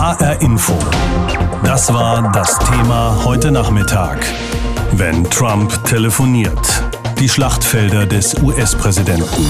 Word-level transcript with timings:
HR 0.00 0.40
Info. 0.40 0.72
Das 1.62 1.92
war 1.92 2.32
das 2.32 2.58
Thema 2.60 3.22
heute 3.22 3.50
Nachmittag. 3.50 4.24
Wenn 4.92 5.28
Trump 5.28 5.84
telefoniert. 5.84 6.82
Die 7.18 7.28
Schlachtfelder 7.28 8.06
des 8.06 8.34
US-Präsidenten. 8.42 9.44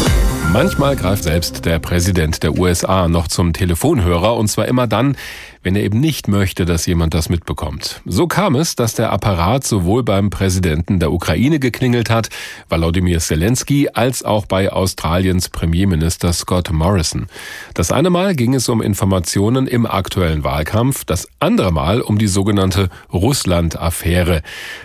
Manchmal 0.53 0.97
greift 0.97 1.23
selbst 1.23 1.65
der 1.67 1.79
Präsident 1.79 2.43
der 2.43 2.59
USA 2.59 3.07
noch 3.07 3.29
zum 3.29 3.53
Telefonhörer 3.53 4.35
und 4.35 4.49
zwar 4.49 4.67
immer 4.67 4.89
dann, 4.89 5.17
wenn 5.63 5.77
er 5.77 5.83
eben 5.83 6.01
nicht 6.01 6.27
möchte, 6.27 6.65
dass 6.65 6.87
jemand 6.87 7.13
das 7.13 7.29
mitbekommt. 7.29 8.01
So 8.07 8.27
kam 8.27 8.55
es, 8.55 8.77
dass 8.77 8.95
der 8.95 9.13
Apparat 9.13 9.65
sowohl 9.65 10.03
beim 10.03 10.31
Präsidenten 10.31 11.01
der 11.01 11.13
Ukraine 11.13 11.59
geklingelt 11.59 12.09
hat, 12.09 12.31
Volodymyr 12.71 13.19
Zelensky, 13.19 13.89
als 13.93 14.23
auch 14.23 14.47
bei 14.47 14.73
Australiens 14.73 15.51
Premierminister 15.51 16.33
Scott 16.33 16.73
Morrison. 16.73 17.27
Das 17.75 17.93
eine 17.93 18.09
Mal 18.09 18.35
ging 18.35 18.55
es 18.55 18.69
um 18.71 18.81
Informationen 18.81 19.67
im 19.67 19.85
aktuellen 19.85 20.45
Wahlkampf, 20.45 21.05
das 21.05 21.29
andere 21.41 21.73
Mal 21.73 22.01
um 22.01 22.17
die 22.17 22.29
sogenannte 22.29 22.89
Russland-Affäre. 23.13 24.43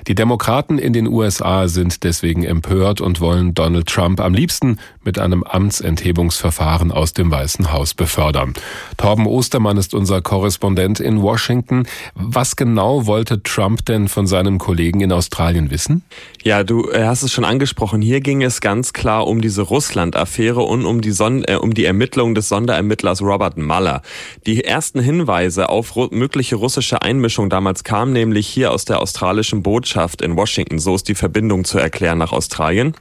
Die 0.08 0.16
Demokraten 0.16 0.78
in 0.78 0.92
den 0.92 1.08
USA 1.08 1.70
sind 1.70 2.04
deswegen 2.04 2.44
empört 2.44 3.00
und 3.00 3.22
wollen 3.22 3.54
Donald 3.54 3.88
Trump 3.88 4.20
am 4.20 4.34
liebsten 4.34 4.80
mit 5.04 5.20
einem 5.20 5.44
Amtsenthebungsverfahren 5.44 6.92
aus 6.92 7.14
dem 7.14 7.32
Weißen 7.32 7.72
Haus 7.72 7.94
befördern. 7.94 8.54
Torben 8.98 9.26
Ostermann 9.26 9.78
ist 9.78 9.94
unser 9.94 10.22
Korrespondent 10.22 10.65
Korrespondent 10.66 11.00
in 11.00 11.22
Washington. 11.22 11.88
Was 12.16 12.56
genau 12.56 13.06
wollte 13.06 13.44
Trump 13.44 13.86
denn 13.86 14.08
von 14.08 14.26
seinem 14.26 14.58
Kollegen 14.58 15.02
in 15.02 15.12
Australien 15.12 15.70
wissen? 15.70 16.04
Ja, 16.44 16.64
du 16.64 16.90
äh, 16.90 17.06
hast 17.06 17.22
es 17.22 17.32
schon 17.32 17.46
angesprochen. 17.46 18.02
Hier 18.02 18.20
ging 18.20 18.42
es 18.42 18.62
ganz 18.62 18.94
klar 18.94 19.28
um 19.28 19.42
diese 19.42 19.62
Russland-Affäre 19.62 20.62
und 20.62 20.86
um 20.86 21.02
die, 21.02 21.12
Son 21.12 21.44
äh, 21.44 21.56
um 21.56 21.74
die 21.74 21.86
Ermittlung 21.86 22.34
des 22.34 22.50
Sonderermittlers 22.50 23.22
Robert 23.22 23.58
Mueller. 23.58 24.02
Die 24.48 24.64
ersten 24.64 25.00
Hinweise 25.00 25.70
auf 25.70 25.96
ru 25.96 26.08
mögliche 26.12 26.56
russische 26.56 27.02
Einmischung 27.02 27.50
damals 27.50 27.84
kamen 27.84 28.14
nämlich 28.14 28.48
hier 28.48 28.72
aus 28.72 28.86
der 28.86 29.02
australischen 29.02 29.62
Botschaft 29.62 30.22
in 30.22 30.36
Washington. 30.36 30.80
So 30.80 30.96
ist 30.96 31.08
die 31.08 31.16
Verbindung 31.16 31.64
zu 31.64 31.78
erklären 31.78 32.18
nach 32.18 32.32
Australien. 32.32 32.96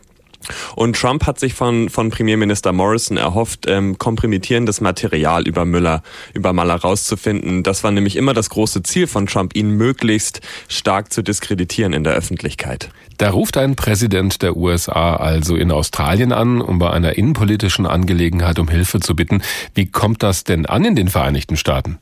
Und 0.76 0.96
Trump 0.96 1.26
hat 1.26 1.38
sich 1.38 1.54
von, 1.54 1.88
von 1.88 2.10
Premierminister 2.10 2.72
Morrison 2.72 3.16
erhofft, 3.16 3.66
ähm, 3.66 3.98
kompromittierendes 3.98 4.80
Material 4.80 5.46
über 5.46 5.64
Müller, 5.64 6.02
über 6.32 6.52
Maller 6.52 6.76
rauszufinden. 6.76 7.62
Das 7.62 7.84
war 7.84 7.90
nämlich 7.90 8.16
immer 8.16 8.34
das 8.34 8.50
große 8.50 8.82
Ziel 8.82 9.06
von 9.06 9.26
Trump, 9.26 9.56
ihn 9.56 9.70
möglichst 9.70 10.40
stark 10.68 11.12
zu 11.12 11.22
diskreditieren 11.22 11.92
in 11.92 12.04
der 12.04 12.14
Öffentlichkeit. 12.14 12.90
Da 13.18 13.30
ruft 13.30 13.56
ein 13.56 13.76
Präsident 13.76 14.42
der 14.42 14.56
USA 14.56 15.16
also 15.16 15.56
in 15.56 15.70
Australien 15.70 16.32
an, 16.32 16.60
um 16.60 16.78
bei 16.78 16.90
einer 16.90 17.16
innenpolitischen 17.16 17.86
Angelegenheit 17.86 18.58
um 18.58 18.68
Hilfe 18.68 19.00
zu 19.00 19.14
bitten. 19.14 19.42
Wie 19.74 19.86
kommt 19.86 20.22
das 20.22 20.44
denn 20.44 20.66
an 20.66 20.84
in 20.84 20.96
den 20.96 21.08
Vereinigten 21.08 21.56
Staaten? 21.56 21.98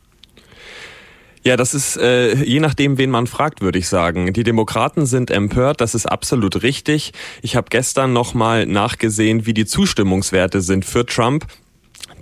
Ja, 1.45 1.57
das 1.57 1.75
ist 1.75 1.97
äh, 1.97 2.35
je 2.37 2.61
nachdem, 2.61 2.99
wen 2.99 3.11
man 3.11 3.27
fragt, 3.27 3.63
würde 3.63 3.79
ich 3.79 3.89
sagen. 3.89 4.33
Die 4.33 4.45
Demokraten 4.45 5.07
sind 5.07 5.31
empört, 5.31 5.81
das 5.81 5.97
ist 5.97 6.07
absolut 6.07 6.63
richtig. 6.63 7.13
Ich 7.43 7.57
habe 7.57 7.67
gestern 7.69 8.13
nochmal 8.13 8.67
nachgesehen, 8.67 9.45
wie 9.45 9.55
die 9.55 9.67
Zustimmungswerte 9.67 10.61
sind 10.61 10.85
für 10.85 11.05
Trump. 11.05 11.47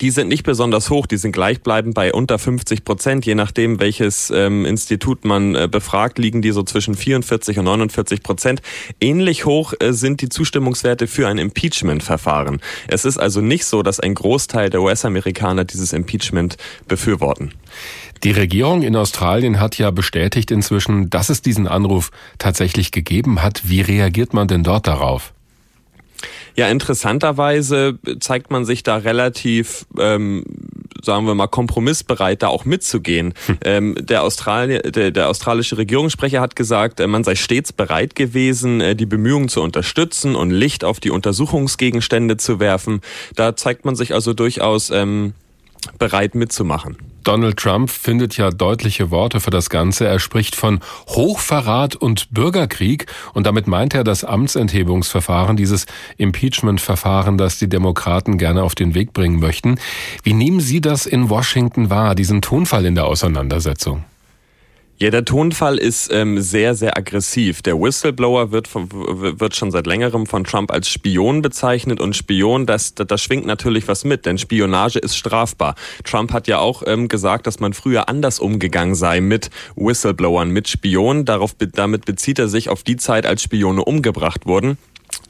Die 0.00 0.10
sind 0.10 0.28
nicht 0.28 0.44
besonders 0.44 0.88
hoch, 0.88 1.06
die 1.06 1.18
sind 1.18 1.32
gleichbleibend 1.32 1.94
bei 1.94 2.14
unter 2.14 2.38
50 2.38 2.84
Prozent. 2.84 3.26
Je 3.26 3.34
nachdem, 3.34 3.80
welches 3.80 4.30
ähm, 4.34 4.64
Institut 4.64 5.26
man 5.26 5.54
äh, 5.54 5.68
befragt, 5.70 6.18
liegen 6.18 6.40
die 6.40 6.52
so 6.52 6.62
zwischen 6.62 6.94
44 6.94 7.58
und 7.58 7.66
49 7.66 8.22
Prozent. 8.22 8.62
Ähnlich 9.02 9.44
hoch 9.44 9.74
äh, 9.78 9.92
sind 9.92 10.22
die 10.22 10.30
Zustimmungswerte 10.30 11.06
für 11.06 11.28
ein 11.28 11.36
Impeachment-Verfahren. 11.36 12.62
Es 12.88 13.04
ist 13.04 13.18
also 13.18 13.42
nicht 13.42 13.66
so, 13.66 13.82
dass 13.82 14.00
ein 14.00 14.14
Großteil 14.14 14.70
der 14.70 14.80
US-Amerikaner 14.80 15.64
dieses 15.64 15.92
Impeachment 15.92 16.56
befürworten. 16.88 17.52
Die 18.22 18.32
Regierung 18.32 18.82
in 18.82 18.96
Australien 18.96 19.60
hat 19.60 19.78
ja 19.78 19.90
bestätigt 19.90 20.50
inzwischen, 20.50 21.08
dass 21.08 21.30
es 21.30 21.42
diesen 21.42 21.66
Anruf 21.66 22.10
tatsächlich 22.38 22.92
gegeben 22.92 23.42
hat. 23.42 23.62
Wie 23.68 23.80
reagiert 23.80 24.34
man 24.34 24.46
denn 24.46 24.62
dort 24.62 24.86
darauf? 24.86 25.32
Ja, 26.54 26.68
interessanterweise 26.68 27.98
zeigt 28.18 28.50
man 28.50 28.66
sich 28.66 28.82
da 28.82 28.96
relativ 28.96 29.86
ähm, 29.98 30.44
sagen 31.04 31.26
wir 31.26 31.34
mal, 31.34 31.46
kompromissbereit, 31.46 32.42
da 32.42 32.48
auch 32.48 32.64
mitzugehen. 32.64 33.34
Hm. 33.46 33.58
Ähm, 33.64 33.94
der, 33.98 34.22
Australi 34.22 34.80
der, 34.80 35.10
der, 35.10 35.28
australische 35.28 35.78
Regierungssprecher 35.78 36.40
hat 36.40 36.56
gesagt, 36.56 37.00
äh, 37.00 37.06
man 37.06 37.24
sei 37.24 37.34
stets 37.34 37.72
bereit 37.72 38.14
gewesen, 38.14 38.80
äh, 38.80 38.96
die 38.96 39.06
Bemühungen 39.06 39.48
zu 39.48 39.62
unterstützen 39.62 40.36
und 40.36 40.50
Licht 40.50 40.84
auf 40.84 41.00
die 41.00 41.10
Untersuchungsgegenstände 41.10 42.36
zu 42.36 42.60
werfen. 42.60 43.00
Da 43.34 43.56
zeigt 43.56 43.84
man 43.84 43.96
sich 43.96 44.14
also 44.14 44.32
durchaus 44.32 44.90
ähm, 44.90 45.34
bereit 45.98 46.34
mitzumachen. 46.34 46.96
Donald 47.24 47.58
Trump 47.58 47.90
findet 47.90 48.36
ja 48.36 48.50
deutliche 48.50 49.10
Worte 49.10 49.40
für 49.40 49.50
das 49.50 49.68
Ganze. 49.68 50.06
Er 50.06 50.18
spricht 50.18 50.56
von 50.56 50.80
Hochverrat 51.08 51.94
und 51.96 52.32
Bürgerkrieg 52.32 53.06
und 53.34 53.46
damit 53.46 53.66
meint 53.66 53.94
er 53.94 54.04
das 54.04 54.24
Amtsenthebungsverfahren, 54.24 55.56
dieses 55.56 55.86
Impeachment-Verfahren, 56.16 57.36
das 57.36 57.58
die 57.58 57.68
Demokraten 57.68 58.38
gerne 58.38 58.62
auf 58.62 58.74
den 58.74 58.94
Weg 58.94 59.12
bringen 59.12 59.38
möchten. 59.38 59.78
Wie 60.22 60.32
nehmen 60.32 60.60
Sie 60.60 60.80
das 60.80 61.06
in 61.06 61.28
Washington 61.28 61.90
wahr, 61.90 62.14
diesen 62.14 62.40
Tonfall 62.40 62.86
in 62.86 62.94
der 62.94 63.06
Auseinandersetzung? 63.06 64.04
Ja, 65.02 65.08
der 65.08 65.24
Tonfall 65.24 65.78
ist 65.78 66.12
ähm, 66.12 66.42
sehr, 66.42 66.74
sehr 66.74 66.98
aggressiv. 66.98 67.62
Der 67.62 67.80
Whistleblower 67.80 68.52
wird, 68.52 68.68
wird 68.74 69.56
schon 69.56 69.70
seit 69.70 69.86
längerem 69.86 70.26
von 70.26 70.44
Trump 70.44 70.70
als 70.70 70.90
Spion 70.90 71.40
bezeichnet 71.40 72.02
und 72.02 72.14
Spion, 72.14 72.66
das, 72.66 72.94
das, 72.94 73.06
das 73.06 73.22
schwingt 73.22 73.46
natürlich 73.46 73.88
was 73.88 74.04
mit, 74.04 74.26
denn 74.26 74.36
Spionage 74.36 74.98
ist 74.98 75.16
strafbar. 75.16 75.74
Trump 76.04 76.34
hat 76.34 76.48
ja 76.48 76.58
auch 76.58 76.82
ähm, 76.84 77.08
gesagt, 77.08 77.46
dass 77.46 77.60
man 77.60 77.72
früher 77.72 78.10
anders 78.10 78.40
umgegangen 78.40 78.94
sei 78.94 79.22
mit 79.22 79.48
Whistleblowern, 79.74 80.50
mit 80.50 80.68
Spionen. 80.68 81.24
Darauf, 81.24 81.54
damit 81.58 82.04
bezieht 82.04 82.38
er 82.38 82.48
sich 82.48 82.68
auf 82.68 82.82
die 82.82 82.96
Zeit, 82.96 83.24
als 83.24 83.42
Spione 83.42 83.82
umgebracht 83.82 84.44
wurden. 84.44 84.76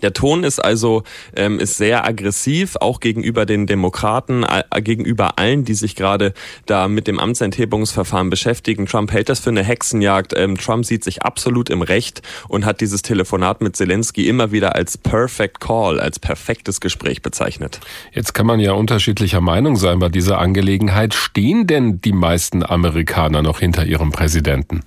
Der 0.03 0.13
Ton 0.13 0.45
ist 0.45 0.59
also 0.59 1.03
ähm, 1.37 1.59
ist 1.59 1.77
sehr 1.77 2.07
aggressiv, 2.07 2.77
auch 2.81 3.01
gegenüber 3.01 3.47
den 3.47 3.67
Demokraten, 3.67 4.45
äh, 4.45 4.81
gegenüber 4.81 5.39
allen, 5.39 5.65
die 5.65 5.75
sich 5.75 5.97
gerade 5.97 6.33
da 6.67 6.89
mit 6.89 7.07
dem 7.07 7.19
Amtsenthebungsverfahren 7.19 8.31
beschäftigen. 8.31 8.87
Trump 8.87 9.13
hält 9.13 9.29
das 9.29 9.41
für 9.41 9.51
eine 9.51 9.63
Hexenjagd. 9.63 10.35
Ähm, 10.37 10.57
Trump 10.57 10.85
sieht 10.85 11.05
sich 11.05 11.23
absolut 11.23 11.71
im 11.71 11.83
Recht 11.83 12.23
und 12.49 12.65
hat 12.65 12.81
dieses 12.81 13.03
Telefonat 13.03 13.61
mit 13.61 13.77
Zelensky 13.77 14.29
immer 14.29 14.53
wieder 14.53 14.75
als 14.75 14.97
Perfect 14.97 15.61
Call, 15.61 16.01
als 16.01 16.19
perfektes 16.19 16.81
Gespräch 16.81 17.23
bezeichnet. 17.23 17.81
Jetzt 18.13 18.35
kann 18.35 18.47
man 18.47 18.61
ja 18.61 18.73
unterschiedlicher 18.73 19.41
Meinung 19.41 19.77
sein 19.77 19.99
bei 19.99 20.09
dieser 20.09 20.39
Angelegenheit. 20.39 21.15
Stehen 21.15 21.67
denn 21.67 22.01
die 22.01 22.13
meisten 22.13 22.65
Amerikaner 22.65 23.43
noch 23.43 23.61
hinter 23.61 23.85
ihrem 23.85 24.13
Präsidenten? 24.13 24.83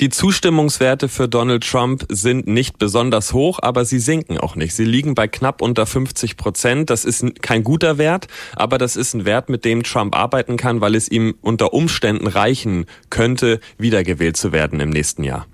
Die 0.00 0.10
Zustimmungswerte 0.10 1.08
für 1.08 1.28
Donald 1.28 1.68
Trump 1.68 2.04
sind 2.08 2.46
nicht 2.46 2.78
besonders 2.78 3.32
hoch, 3.32 3.58
aber 3.60 3.84
sie 3.84 3.98
sinken 3.98 4.38
auch 4.38 4.54
nicht. 4.54 4.72
Sie 4.72 4.84
liegen 4.84 5.16
bei 5.16 5.26
knapp 5.26 5.60
unter 5.60 5.86
50 5.86 6.36
Prozent. 6.36 6.88
Das 6.88 7.04
ist 7.04 7.42
kein 7.42 7.64
guter 7.64 7.98
Wert, 7.98 8.28
aber 8.54 8.78
das 8.78 8.94
ist 8.94 9.14
ein 9.14 9.24
Wert, 9.24 9.48
mit 9.48 9.64
dem 9.64 9.82
Trump 9.82 10.14
arbeiten 10.14 10.56
kann, 10.56 10.80
weil 10.80 10.94
es 10.94 11.10
ihm 11.10 11.34
unter 11.40 11.72
Umständen 11.72 12.28
reichen 12.28 12.86
könnte, 13.10 13.58
wiedergewählt 13.76 14.36
zu 14.36 14.52
werden 14.52 14.78
im 14.78 14.90
nächsten 14.90 15.24
Jahr. 15.24 15.46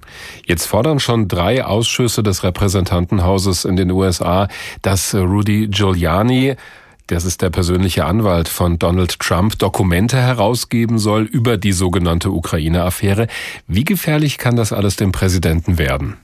Jetzt 0.44 0.66
fordern 0.66 1.00
schon 1.00 1.26
drei 1.26 1.64
Ausschüsse 1.64 2.22
des 2.22 2.42
Repräsentantenhauses 2.42 3.64
in 3.64 3.76
den 3.76 3.90
USA, 3.90 4.48
dass 4.82 5.14
Rudy 5.14 5.68
Giuliani 5.68 6.56
das 7.06 7.24
ist 7.24 7.42
der 7.42 7.50
persönliche 7.50 8.06
Anwalt 8.06 8.48
von 8.48 8.78
Donald 8.78 9.18
Trump, 9.20 9.58
Dokumente 9.58 10.16
herausgeben 10.16 10.98
soll 10.98 11.24
über 11.24 11.58
die 11.58 11.72
sogenannte 11.72 12.30
Ukraine-Affäre. 12.30 13.26
Wie 13.66 13.84
gefährlich 13.84 14.38
kann 14.38 14.56
das 14.56 14.72
alles 14.72 14.96
dem 14.96 15.12
Präsidenten 15.12 15.78
werden? 15.78 16.16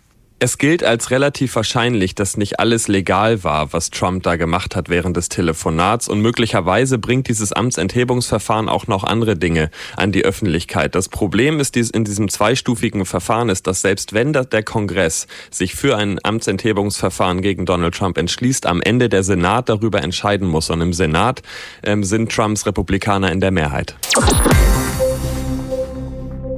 Es 0.42 0.56
gilt 0.56 0.82
als 0.82 1.10
relativ 1.10 1.54
wahrscheinlich, 1.54 2.14
dass 2.14 2.38
nicht 2.38 2.60
alles 2.60 2.88
legal 2.88 3.44
war, 3.44 3.74
was 3.74 3.90
Trump 3.90 4.22
da 4.22 4.36
gemacht 4.36 4.74
hat 4.74 4.88
während 4.88 5.14
des 5.18 5.28
Telefonats 5.28 6.08
und 6.08 6.22
möglicherweise 6.22 6.96
bringt 6.96 7.28
dieses 7.28 7.52
Amtsenthebungsverfahren 7.52 8.70
auch 8.70 8.86
noch 8.86 9.04
andere 9.04 9.36
Dinge 9.36 9.70
an 9.98 10.12
die 10.12 10.24
Öffentlichkeit. 10.24 10.94
Das 10.94 11.10
Problem 11.10 11.60
ist 11.60 11.76
in 11.76 12.04
diesem 12.04 12.30
zweistufigen 12.30 13.04
Verfahren 13.04 13.50
ist, 13.50 13.66
dass 13.66 13.82
selbst 13.82 14.14
wenn 14.14 14.32
der 14.32 14.62
Kongress 14.62 15.26
sich 15.50 15.74
für 15.74 15.98
ein 15.98 16.18
Amtsenthebungsverfahren 16.22 17.42
gegen 17.42 17.66
Donald 17.66 17.94
Trump 17.94 18.16
entschließt, 18.16 18.64
am 18.64 18.80
Ende 18.80 19.10
der 19.10 19.24
Senat 19.24 19.68
darüber 19.68 20.00
entscheiden 20.02 20.48
muss 20.48 20.70
und 20.70 20.80
im 20.80 20.94
Senat 20.94 21.42
ähm, 21.82 22.02
sind 22.02 22.32
Trumps 22.32 22.64
Republikaner 22.64 23.30
in 23.30 23.40
der 23.40 23.50
Mehrheit. 23.50 23.94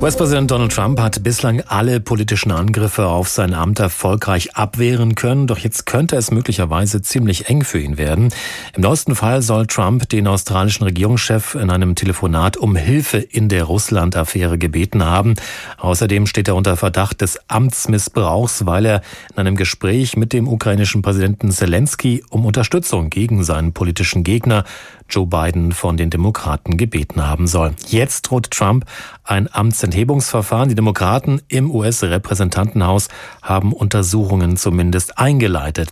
US-Präsident 0.03 0.51
Donald 0.51 0.73
Trump 0.73 0.99
hat 0.99 1.23
bislang 1.23 1.61
alle 1.61 2.01
politischen 2.01 2.51
Angriffe 2.51 3.07
auf 3.07 3.29
sein 3.29 3.55
Amt 3.55 3.79
erfolgreich 3.79 4.57
abwehren 4.57 5.15
können, 5.15 5.47
doch 5.47 5.59
jetzt 5.59 5.87
könnte 5.87 6.17
es 6.17 6.33
möglicherweise 6.33 7.03
ziemlich 7.03 7.49
eng 7.49 7.63
für 7.63 7.79
ihn 7.79 7.99
werden. 7.99 8.35
Im 8.75 8.83
neuesten 8.83 9.15
Fall 9.15 9.43
soll 9.43 9.69
Trump 9.69 10.09
den 10.09 10.27
australischen 10.27 10.83
Regierungschef 10.83 11.55
in 11.55 11.71
einem 11.71 11.95
Telefonat 11.95 12.57
um 12.57 12.75
Hilfe 12.75 13.19
in 13.19 13.49
der 13.49 13.63
Russland-Affäre 13.63 14.59
gebeten 14.59 15.05
haben. 15.05 15.37
Außerdem 15.79 16.27
steht 16.27 16.49
er 16.49 16.57
unter 16.57 16.77
Verdacht 16.77 17.21
des 17.21 17.39
Amtsmissbrauchs, 17.47 18.67
weil 18.67 18.87
er 18.87 19.03
in 19.31 19.39
einem 19.39 19.55
Gespräch 19.55 20.17
mit 20.17 20.33
dem 20.33 20.49
ukrainischen 20.49 21.03
Präsidenten 21.03 21.53
Zelensky 21.53 22.25
um 22.29 22.45
Unterstützung 22.45 23.09
gegen 23.09 23.45
seinen 23.45 23.73
politischen 23.73 24.25
Gegner 24.25 24.65
Joe 25.13 25.27
Biden 25.27 25.73
von 25.73 25.97
den 25.97 26.11
Demokraten 26.11 26.77
gebeten 26.79 27.27
haben 27.27 27.47
soll. 27.47 27.75
Jetzt 27.87 28.23
droht 28.23 28.51
Trump 28.51 28.87
ein 29.25 29.49
Amtsenthebungsverfahren. 29.53 30.69
Die 30.69 30.75
Demokraten 30.75 31.41
im 31.49 31.71
US-Repräsentantenhaus 31.71 33.09
haben 33.43 33.73
Untersuchungen 33.73 34.57
zumindest 34.57 35.19
eingeleitet. 35.19 35.91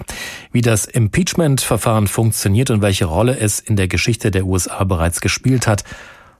Wie 0.53 0.63
das 0.63 0.85
Impeachment-Verfahren 0.85 2.09
funktioniert 2.09 2.71
und 2.71 2.83
welche 2.83 3.05
Rolle 3.05 3.39
es 3.39 3.61
in 3.61 3.77
der 3.77 3.89
Geschichte 3.89 4.31
der 4.31 4.47
USA 4.47 4.85
bereits 4.85 5.21
gespielt 5.21 5.67
hat, 5.67 5.85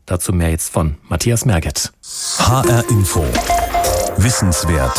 dazu 0.07 0.33
mehr 0.33 0.51
jetzt 0.51 0.73
von 0.73 0.97
Matthias 1.09 1.45
Merget. 1.45 1.93
HR 2.39 2.85
Info. 2.91 3.25
Wissenswert. 4.17 4.99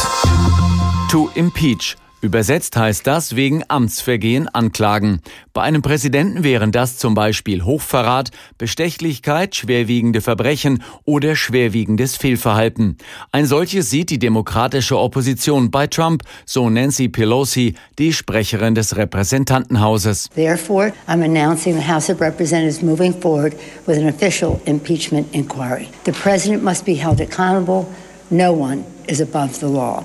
To 1.09 1.29
impeach. 1.35 1.97
Übersetzt 2.21 2.77
heißt 2.77 3.07
das 3.07 3.35
wegen 3.35 3.63
Amtsvergehen 3.68 4.47
anklagen. 4.47 5.21
Bei 5.53 5.63
einem 5.63 5.81
Präsidenten 5.81 6.44
wären 6.44 6.71
das 6.71 6.97
zum 6.97 7.15
Beispiel 7.15 7.63
Hochverrat, 7.63 8.29
Bestechlichkeit, 8.59 9.56
schwerwiegende 9.56 10.21
Verbrechen 10.21 10.83
oder 11.03 11.35
schwerwiegendes 11.35 12.18
Fehlverhalten. 12.18 12.97
Ein 13.31 13.47
solches 13.47 13.89
sieht 13.89 14.12
die 14.12 14.19
demokratische 14.19 15.00
Opposition 15.00 15.71
bei 15.71 15.88
Trump, 15.88 16.21
so 16.45 16.69
Nancy 16.69 17.09
Pelosi, 17.09 17.73
die 17.97 18.13
Sprecherin 18.13 18.75
des 18.75 18.95
Repräsentantenhauses. 18.95 20.29
Therefore, 20.35 20.94
I'm 21.07 21.24
announcing 21.24 21.75
the 21.75 21.91
House 21.91 22.12
of 22.12 22.21
Representatives 22.21 22.83
moving 22.83 23.19
forward 23.19 23.56
with 23.88 23.97
an 23.97 24.07
official 24.07 24.62
impeachment 24.65 25.27
inquiry. 25.33 25.88
The 26.06 26.12
president 26.12 26.63
must 26.63 26.85
be 26.85 26.94
held 26.94 27.19
accountable. 27.19 27.88
No 28.29 28.53
one 28.53 28.85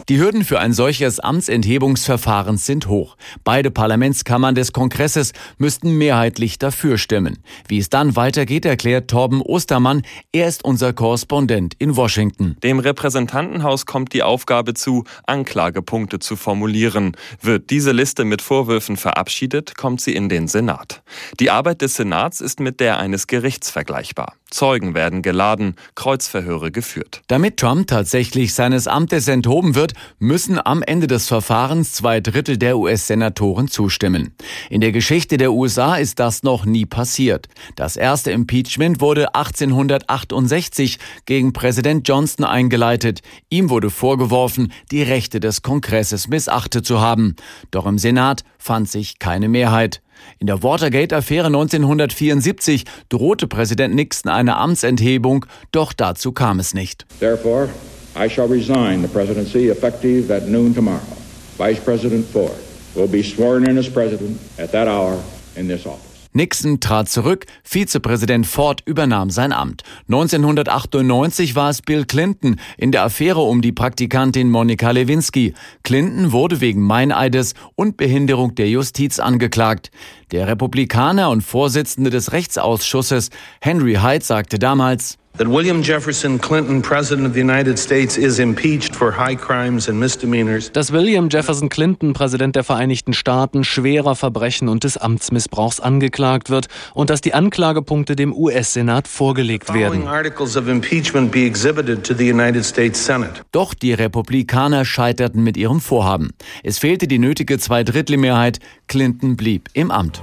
die 0.09 0.19
Hürden 0.19 0.45
für 0.45 0.59
ein 0.59 0.73
solches 0.73 1.21
Amtsenthebungsverfahren 1.21 2.59
sind 2.59 2.89
hoch. 2.89 3.17
Beide 3.45 3.71
Parlamentskammern 3.71 4.55
des 4.55 4.73
Kongresses 4.73 5.33
müssten 5.59 5.97
mehrheitlich 5.99 6.59
dafür 6.59 6.99
stimmen. 6.99 7.39
Wie 7.69 7.79
es 7.79 7.91
dann 7.91 8.17
weitergeht, 8.17 8.65
erklärt 8.65 9.09
Torben 9.09 9.43
Ostermann. 9.43 10.03
Er 10.33 10.49
ist 10.49 10.65
unser 10.65 10.93
Korrespondent 10.93 11.75
in 11.79 11.97
Washington. 11.97 12.57
Dem 12.63 12.79
Repräsentantenhaus 12.79 13.87
kommt 13.87 14.13
die 14.13 14.23
Aufgabe 14.23 14.75
zu, 14.75 15.05
Anklagepunkte 15.27 16.19
zu 16.19 16.37
formulieren. 16.37 17.17
Wird 17.41 17.71
diese 17.71 17.93
Liste 17.93 18.25
mit 18.25 18.43
Vorwürfen 18.43 18.97
verabschiedet, 18.97 19.77
kommt 19.77 20.01
sie 20.01 20.15
in 20.15 20.29
den 20.29 20.49
Senat. 20.49 21.03
Die 21.41 21.51
Arbeit 21.51 21.83
des 21.83 21.95
Senats 21.95 22.41
ist 22.41 22.61
mit 22.61 22.81
der 22.81 22.99
eines 22.99 23.27
Gerichts 23.27 23.71
vergleichbar. 23.71 24.35
Zeugen 24.51 24.95
werden 24.95 25.23
geladen, 25.23 25.75
Kreuzverhöre 25.97 26.71
geführt. 26.71 27.23
Damit 27.27 27.57
Trump 27.57 27.89
tatsächlich 27.89 28.55
seines 28.55 28.86
Amtes 28.87 29.29
enthoben 29.29 29.75
wird, 29.75 29.93
müssen 30.19 30.59
am 30.65 30.83
Ende 30.83 31.07
des 31.07 31.29
Verfahrens 31.29 31.93
zwei 31.93 32.21
Drittel 32.21 32.57
der 32.57 32.79
US-Senatoren 32.79 33.69
zustimmen. 33.69 34.35
In 34.71 34.81
der 34.81 34.93
Geschichte 34.93 35.37
der 35.37 35.53
USA 35.53 35.97
ist 35.97 36.19
das 36.19 36.43
noch 36.43 36.65
nie 36.65 36.87
passiert. 36.87 37.49
Das 37.75 37.97
erste 37.97 38.31
Impeachment 38.31 39.01
wurde 39.01 39.35
1868 39.35 40.99
gegen 41.25 41.53
Präsident 41.53 42.07
Johnson 42.09 42.45
eingeleitet. 42.45 43.23
Ihm 43.51 43.71
wurde 43.71 43.91
vorgeworfen, 43.91 44.73
die 44.91 45.03
Rechte 45.03 45.41
des 45.41 45.63
Kongresses 45.63 46.29
missachtet 46.29 46.87
zu 46.87 47.01
haben. 47.01 47.37
Doch 47.71 47.87
im 47.87 47.99
Senat 47.99 48.43
fand 48.59 48.89
sich 48.89 49.19
keine 49.19 49.49
Mehrheit. 49.49 50.03
In 50.39 50.47
der 50.47 50.63
Watergate-Affäre 50.63 51.47
1974 51.47 52.85
drohte 53.09 53.47
Präsident 53.47 53.95
Nixon 53.95 54.31
eine 54.31 54.57
Amtsenthebung, 54.57 55.47
doch 55.73 55.93
dazu 55.93 56.33
kam 56.33 56.59
es 56.59 56.75
nicht. 56.75 57.07
Therefore, 57.21 57.69
I 58.17 58.29
shall 58.29 58.49
resign 58.49 59.03
the 59.03 59.09
presidency 59.09 59.69
effective 59.69 60.31
at 60.31 60.49
noon 60.49 60.75
tomorrow. 60.75 61.17
Vice 61.59 61.81
President 61.81 62.25
Ford 62.27 62.57
will 62.95 63.09
be 63.09 63.23
sworn 63.23 63.69
in 63.69 63.77
as 63.77 63.89
president 63.89 64.41
at 64.59 64.73
that 64.73 64.89
hour 64.89 65.23
in 65.55 65.69
this 65.69 65.87
office. 65.87 66.07
Nixon 66.37 66.81
trat 66.81 67.09
zurück, 67.09 67.47
Vizepräsident 67.63 68.47
Ford 68.47 68.83
übernahm 68.85 69.31
sein 69.31 69.55
Amt. 69.55 69.85
1998 70.09 71.55
war 71.55 71.71
es 71.71 71.81
Bill 71.81 72.05
Clinton 72.05 72.57
in 72.77 72.93
der 72.93 73.05
Affäre 73.05 73.41
um 73.41 73.63
die 73.63 73.73
Praktikantin 73.73 74.51
Monika 74.51 74.91
Lewinsky. 74.91 75.55
Clinton 75.83 76.33
wurde 76.33 76.61
wegen 76.61 76.83
Meineides 76.83 77.55
und 77.75 77.97
Behinderung 77.97 78.55
der 78.55 78.69
Justiz 78.69 79.19
angeklagt. 79.19 79.91
Der 80.31 80.47
Republikaner 80.47 81.31
und 81.31 81.41
Vorsitzende 81.41 82.11
des 82.11 82.33
Rechtsausschusses 82.33 83.31
Henry 83.63 83.95
Hyde 83.95 84.25
sagte 84.25 84.59
damals, 84.59 85.17
that 85.39 85.49
William 85.49 85.83
Jefferson 85.83 86.39
Clinton, 86.41 86.83
President 86.83 87.27
of 87.27 87.35
the 87.35 87.41
United 87.41 87.79
States, 87.79 88.17
is 88.17 88.39
impeached 88.39 88.95
for 88.95 89.13
high 89.13 89.37
crimes 89.37 89.89
and 89.89 89.99
misdemeanors. 89.99 90.71
Dass 90.73 90.93
William 90.93 91.29
Jefferson 91.29 91.69
Clinton, 91.69 92.13
Präsident 92.13 92.57
der 92.57 92.65
Vereinigten 92.65 93.13
Staaten, 93.13 93.65
schwerer 93.65 94.15
Verbrechen 94.15 94.69
und 94.69 94.85
des 94.85 94.97
Amtsmissbrauchs 94.97 95.81
angeklagt 95.81 96.51
wird 96.51 96.69
und 96.95 97.11
dass 97.11 97.21
die 97.21 97.35
Anklagepunkte 97.35 98.17
dem 98.17 98.33
US-Senat 98.33 99.09
vorgelegt 99.09 99.73
werden. 99.75 100.07
Articles 100.07 100.57
of 100.57 100.69
impeachment 100.69 101.31
be 101.31 101.45
exhibited 101.45 102.05
to 102.05 102.15
the 102.15 102.31
United 102.31 102.65
States 102.65 103.05
Senate. 103.05 103.43
Doch 103.53 103.75
die 103.75 103.93
Republikaner 103.93 104.85
scheiterten 104.85 105.43
mit 105.43 105.57
ihrem 105.57 105.81
Vorhaben. 105.81 106.31
Es 106.63 106.79
fehlte 106.79 107.07
die 107.07 107.19
nötige 107.19 107.59
Zweidrittelmehrheit. 107.59 108.59
Clinton 108.87 109.37
blieb 109.37 109.69
im 109.75 109.91
Amt. 109.91 110.23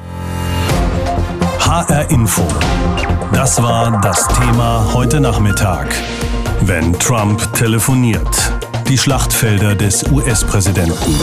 HR 1.59 2.09
Info. 2.09 2.47
Das 3.43 3.61
war 3.61 3.99
das 3.99 4.25
Thema 4.29 4.93
heute 4.93 5.19
Nachmittag. 5.19 5.93
Wenn 6.61 6.97
Trump 6.97 7.53
telefoniert. 7.53 8.53
Die 8.87 8.97
Schlachtfelder 8.97 9.75
des 9.75 10.09
US-Präsidenten 10.09 11.13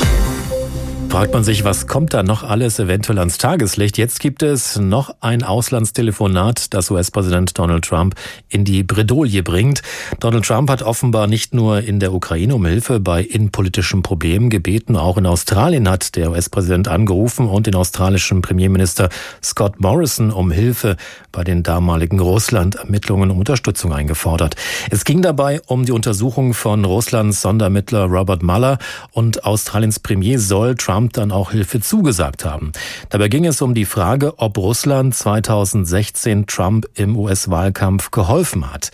fragt 1.10 1.34
man 1.34 1.42
sich, 1.42 1.64
was 1.64 1.88
kommt 1.88 2.14
da 2.14 2.22
noch 2.22 2.44
alles 2.44 2.78
eventuell 2.78 3.18
ans 3.18 3.36
Tageslicht? 3.36 3.98
Jetzt 3.98 4.20
gibt 4.20 4.44
es 4.44 4.78
noch 4.78 5.16
ein 5.20 5.42
Auslandstelefonat, 5.42 6.72
das 6.72 6.88
US-Präsident 6.88 7.58
Donald 7.58 7.84
Trump 7.84 8.14
in 8.48 8.64
die 8.64 8.84
Bredouille 8.84 9.42
bringt. 9.42 9.82
Donald 10.20 10.44
Trump 10.44 10.70
hat 10.70 10.82
offenbar 10.82 11.26
nicht 11.26 11.52
nur 11.52 11.80
in 11.80 11.98
der 11.98 12.14
Ukraine 12.14 12.54
um 12.54 12.64
Hilfe 12.64 13.00
bei 13.00 13.24
innenpolitischen 13.24 14.02
Problemen 14.02 14.50
gebeten, 14.50 14.94
auch 14.94 15.18
in 15.18 15.26
Australien 15.26 15.88
hat 15.88 16.14
der 16.14 16.30
US-Präsident 16.30 16.86
angerufen 16.86 17.48
und 17.48 17.66
den 17.66 17.74
australischen 17.74 18.40
Premierminister 18.40 19.08
Scott 19.42 19.80
Morrison 19.80 20.30
um 20.30 20.52
Hilfe 20.52 20.96
bei 21.32 21.42
den 21.42 21.64
damaligen 21.64 22.20
Russland-Ermittlungen 22.20 23.32
um 23.32 23.38
Unterstützung 23.40 23.92
eingefordert. 23.92 24.54
Es 24.90 25.04
ging 25.04 25.22
dabei 25.22 25.60
um 25.66 25.84
die 25.84 25.92
Untersuchung 25.92 26.54
von 26.54 26.84
Russlands 26.84 27.40
Sondermittler 27.40 28.04
Robert 28.04 28.44
Mueller 28.44 28.78
und 29.10 29.44
Australiens 29.44 29.98
Premier 29.98 30.38
soll 30.38 30.76
Trump 30.76 30.99
Trump 31.00 31.14
dann 31.14 31.32
auch 31.32 31.52
Hilfe 31.52 31.80
zugesagt 31.80 32.44
haben. 32.44 32.72
Dabei 33.08 33.28
ging 33.28 33.46
es 33.46 33.62
um 33.62 33.72
die 33.72 33.86
Frage, 33.86 34.38
ob 34.38 34.58
Russland 34.58 35.14
2016 35.14 36.46
Trump 36.46 36.86
im 36.94 37.16
US-Wahlkampf 37.16 38.10
geholfen 38.10 38.70
hat. 38.70 38.90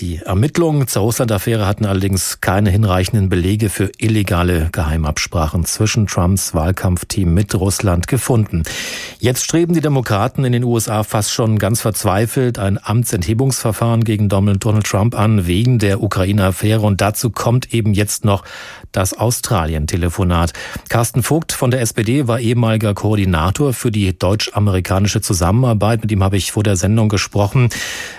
Die 0.00 0.16
Ermittlungen 0.16 0.88
zur 0.88 1.02
Russland-Affäre 1.02 1.66
hatten 1.66 1.84
allerdings 1.84 2.40
keine 2.40 2.70
hinreichenden 2.70 3.28
Belege 3.28 3.68
für 3.68 3.90
illegale 3.98 4.70
Geheimabsprachen 4.72 5.66
zwischen 5.66 6.06
Trumps 6.06 6.54
Wahlkampfteam 6.54 7.34
mit 7.34 7.54
Russland 7.54 8.08
gefunden. 8.08 8.62
Jetzt 9.18 9.44
streben 9.44 9.74
die 9.74 9.82
Demokraten 9.82 10.46
in 10.46 10.52
den 10.52 10.64
USA 10.64 11.02
fast 11.02 11.34
schon 11.34 11.58
ganz 11.58 11.82
verzweifelt 11.82 12.58
ein 12.58 12.78
Amtsenthebungsverfahren 12.82 14.02
gegen 14.02 14.30
Donald 14.30 14.62
Trump 14.86 15.14
an 15.14 15.46
wegen 15.46 15.78
der 15.78 16.02
Ukraine-Affäre 16.02 16.80
und 16.80 17.02
dazu 17.02 17.28
kommt 17.28 17.74
eben 17.74 17.92
jetzt 17.92 18.24
noch 18.24 18.44
das 18.92 19.12
Australien-Telefonat. 19.12 20.54
Carsten 20.88 21.22
Vogt 21.22 21.52
von 21.52 21.70
der 21.70 21.82
SPD 21.82 22.26
war 22.26 22.40
ehemaliger 22.40 22.94
Koordinator 22.94 23.74
für 23.74 23.90
die 23.90 24.18
deutsch-amerikanische 24.18 25.20
Zusammenarbeit. 25.20 26.00
Mit 26.00 26.10
ihm 26.10 26.24
habe 26.24 26.38
ich 26.38 26.52
vor 26.52 26.62
der 26.62 26.76
Sendung 26.76 27.10
gesprochen. 27.10 27.68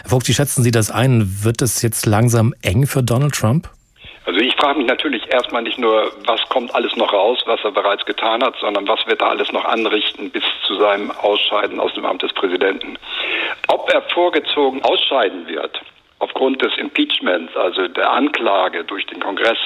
Vogt, 0.06 0.28
wie 0.28 0.34
schätzen 0.36 0.62
Sie 0.62 0.72
das 0.72 0.92
ein? 0.92 1.44
Wird 1.44 1.64
es 1.64 1.71
es 1.76 1.82
jetzt 1.82 2.06
langsam 2.06 2.54
eng 2.62 2.86
für 2.86 3.04
Donald 3.04 3.34
Trump? 3.34 3.70
Also 4.26 4.40
ich 4.40 4.56
frage 4.56 4.78
mich 4.78 4.88
natürlich 4.88 5.28
erstmal 5.34 5.64
nicht 5.64 5.80
nur, 5.80 6.12
was 6.26 6.42
kommt 6.50 6.74
alles 6.76 6.96
noch 6.96 7.12
raus, 7.12 7.40
was 7.46 7.60
er 7.64 7.72
bereits 7.72 8.06
getan 8.06 8.44
hat, 8.44 8.56
sondern 8.62 8.88
was 8.88 9.06
wird 9.08 9.22
er 9.22 9.30
alles 9.30 9.52
noch 9.52 9.66
anrichten 9.66 10.30
bis 10.30 10.44
zu 10.66 10.76
seinem 10.76 11.10
Ausscheiden 11.12 11.80
aus 11.80 11.94
dem 11.96 12.06
Amt 12.06 12.22
des 12.22 12.32
Präsidenten. 12.34 12.98
Ob 13.68 13.92
er 13.92 14.02
vorgezogen 14.14 14.84
ausscheiden 14.84 15.48
wird, 15.48 15.82
aufgrund 16.20 16.62
des 16.62 16.78
Impeachments, 16.78 17.56
also 17.56 17.88
der 17.88 18.12
Anklage 18.12 18.84
durch 18.84 19.06
den 19.08 19.20
Kongress, 19.20 19.58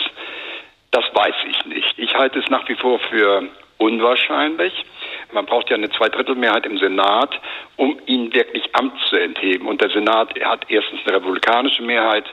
das 0.92 1.04
weiß 1.14 1.36
ich 1.50 1.66
nicht. 1.66 2.00
Ich 2.00 2.16
halte 2.16 2.40
es 2.40 2.50
nach 2.50 2.68
wie 2.70 2.76
vor 2.76 3.00
für 3.00 3.44
unwahrscheinlich. 3.78 4.74
Man 5.32 5.46
braucht 5.46 5.70
ja 5.70 5.76
eine 5.76 5.90
Zweidrittelmehrheit 5.90 6.66
im 6.66 6.78
Senat, 6.78 7.40
um 7.78 8.00
ihn 8.06 8.34
wirklich 8.34 8.64
Amt 8.74 8.94
zu 9.10 9.18
entheben. 9.18 9.68
Und 9.68 9.82
der 9.82 9.90
Senat 9.90 10.40
hat 10.44 10.66
erstens 10.70 11.02
eine 11.06 11.18
republikanische 11.18 11.82
Mehrheit 11.84 12.26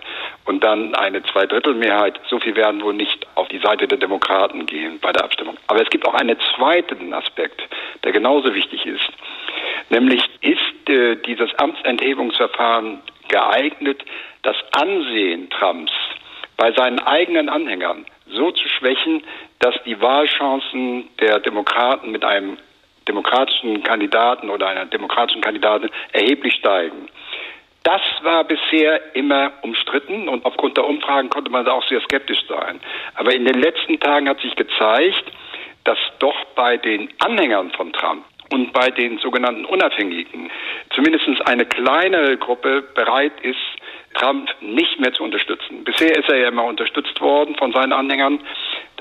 und 0.44 0.62
dann 0.62 0.94
eine 0.94 1.22
Zweidrittelmehrheit. 1.24 2.20
So 2.28 2.38
viel 2.38 2.54
werden 2.54 2.82
wohl 2.82 2.94
nicht 2.94 3.26
auf 3.34 3.48
die 3.48 3.58
Seite 3.58 3.88
der 3.88 3.98
Demokraten 3.98 4.66
gehen 4.66 4.98
bei 5.00 5.12
der 5.12 5.24
Abstimmung. 5.24 5.56
Aber 5.66 5.82
es 5.82 5.90
gibt 5.90 6.06
auch 6.06 6.14
einen 6.14 6.36
zweiten 6.54 7.12
Aspekt, 7.12 7.62
der 8.04 8.12
genauso 8.12 8.54
wichtig 8.54 8.86
ist. 8.86 9.10
Nämlich 9.90 10.22
ist 10.40 10.88
äh, 10.88 11.16
dieses 11.16 11.52
Amtsenthebungsverfahren 11.58 13.02
geeignet, 13.28 14.02
das 14.42 14.56
Ansehen 14.72 15.50
Trumps 15.50 15.92
bei 16.62 16.70
seinen 16.74 17.00
eigenen 17.00 17.48
Anhängern 17.48 18.06
so 18.28 18.52
zu 18.52 18.68
schwächen, 18.68 19.24
dass 19.58 19.74
die 19.84 20.00
Wahlchancen 20.00 21.08
der 21.18 21.40
Demokraten 21.40 22.12
mit 22.12 22.24
einem 22.24 22.56
demokratischen 23.08 23.82
Kandidaten 23.82 24.48
oder 24.48 24.68
einer 24.68 24.86
demokratischen 24.86 25.40
Kandidatin 25.40 25.90
erheblich 26.12 26.54
steigen. 26.54 27.08
Das 27.82 28.00
war 28.22 28.44
bisher 28.44 29.16
immer 29.16 29.50
umstritten 29.62 30.28
und 30.28 30.44
aufgrund 30.44 30.76
der 30.76 30.86
Umfragen 30.86 31.30
konnte 31.30 31.50
man 31.50 31.64
da 31.64 31.72
auch 31.72 31.88
sehr 31.88 32.00
skeptisch 32.02 32.44
sein. 32.48 32.78
Aber 33.16 33.34
in 33.34 33.44
den 33.44 33.60
letzten 33.60 33.98
Tagen 33.98 34.28
hat 34.28 34.40
sich 34.40 34.54
gezeigt, 34.54 35.24
dass 35.82 35.98
doch 36.20 36.44
bei 36.54 36.76
den 36.76 37.08
Anhängern 37.18 37.72
von 37.72 37.92
Trump 37.92 38.24
und 38.52 38.72
bei 38.72 38.88
den 38.90 39.18
sogenannten 39.18 39.64
Unabhängigen 39.64 40.48
zumindest 40.94 41.26
eine 41.48 41.66
kleine 41.66 42.36
Gruppe 42.36 42.82
bereit 42.94 43.32
ist, 43.42 43.58
Trump 44.14 44.48
nicht 44.60 45.00
mehr 45.00 45.12
zu 45.12 45.24
unterstützen. 45.24 45.84
Bisher 45.84 46.16
ist 46.18 46.28
er 46.28 46.38
ja 46.38 46.48
immer 46.48 46.64
unterstützt 46.64 47.20
worden 47.20 47.56
von 47.56 47.72
seinen 47.72 47.92
Anhängern. 47.92 48.40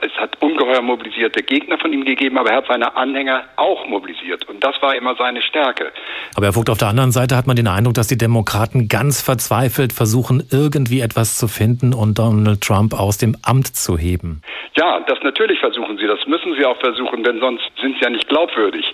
Es 0.01 0.11
hat 0.17 0.41
ungeheuer 0.41 0.81
mobilisierte 0.81 1.43
Gegner 1.43 1.77
von 1.77 1.93
ihm 1.93 2.03
gegeben, 2.03 2.37
aber 2.37 2.49
er 2.49 2.57
hat 2.57 2.67
seine 2.67 2.95
Anhänger 2.95 3.43
auch 3.55 3.85
mobilisiert. 3.87 4.49
Und 4.49 4.63
das 4.63 4.81
war 4.81 4.95
immer 4.95 5.15
seine 5.15 5.41
Stärke. 5.43 5.91
Aber 6.35 6.47
Herr 6.47 6.53
Vogt, 6.53 6.69
auf 6.71 6.79
der 6.79 6.87
anderen 6.87 7.11
Seite 7.11 7.35
hat 7.37 7.45
man 7.45 7.55
den 7.55 7.67
Eindruck, 7.67 7.93
dass 7.93 8.07
die 8.07 8.17
Demokraten 8.17 8.87
ganz 8.87 9.21
verzweifelt 9.21 9.93
versuchen, 9.93 10.43
irgendwie 10.51 11.01
etwas 11.01 11.37
zu 11.37 11.47
finden 11.47 11.93
und 11.93 12.17
Donald 12.17 12.61
Trump 12.61 12.93
aus 12.99 13.19
dem 13.19 13.37
Amt 13.43 13.67
zu 13.67 13.97
heben. 13.97 14.41
Ja, 14.75 15.01
das 15.01 15.19
natürlich 15.21 15.59
versuchen 15.59 15.97
sie. 15.97 16.07
Das 16.07 16.25
müssen 16.25 16.55
sie 16.55 16.65
auch 16.65 16.79
versuchen, 16.79 17.23
denn 17.23 17.39
sonst 17.39 17.69
sind 17.79 17.95
sie 17.97 18.01
ja 18.01 18.09
nicht 18.09 18.27
glaubwürdig. 18.27 18.85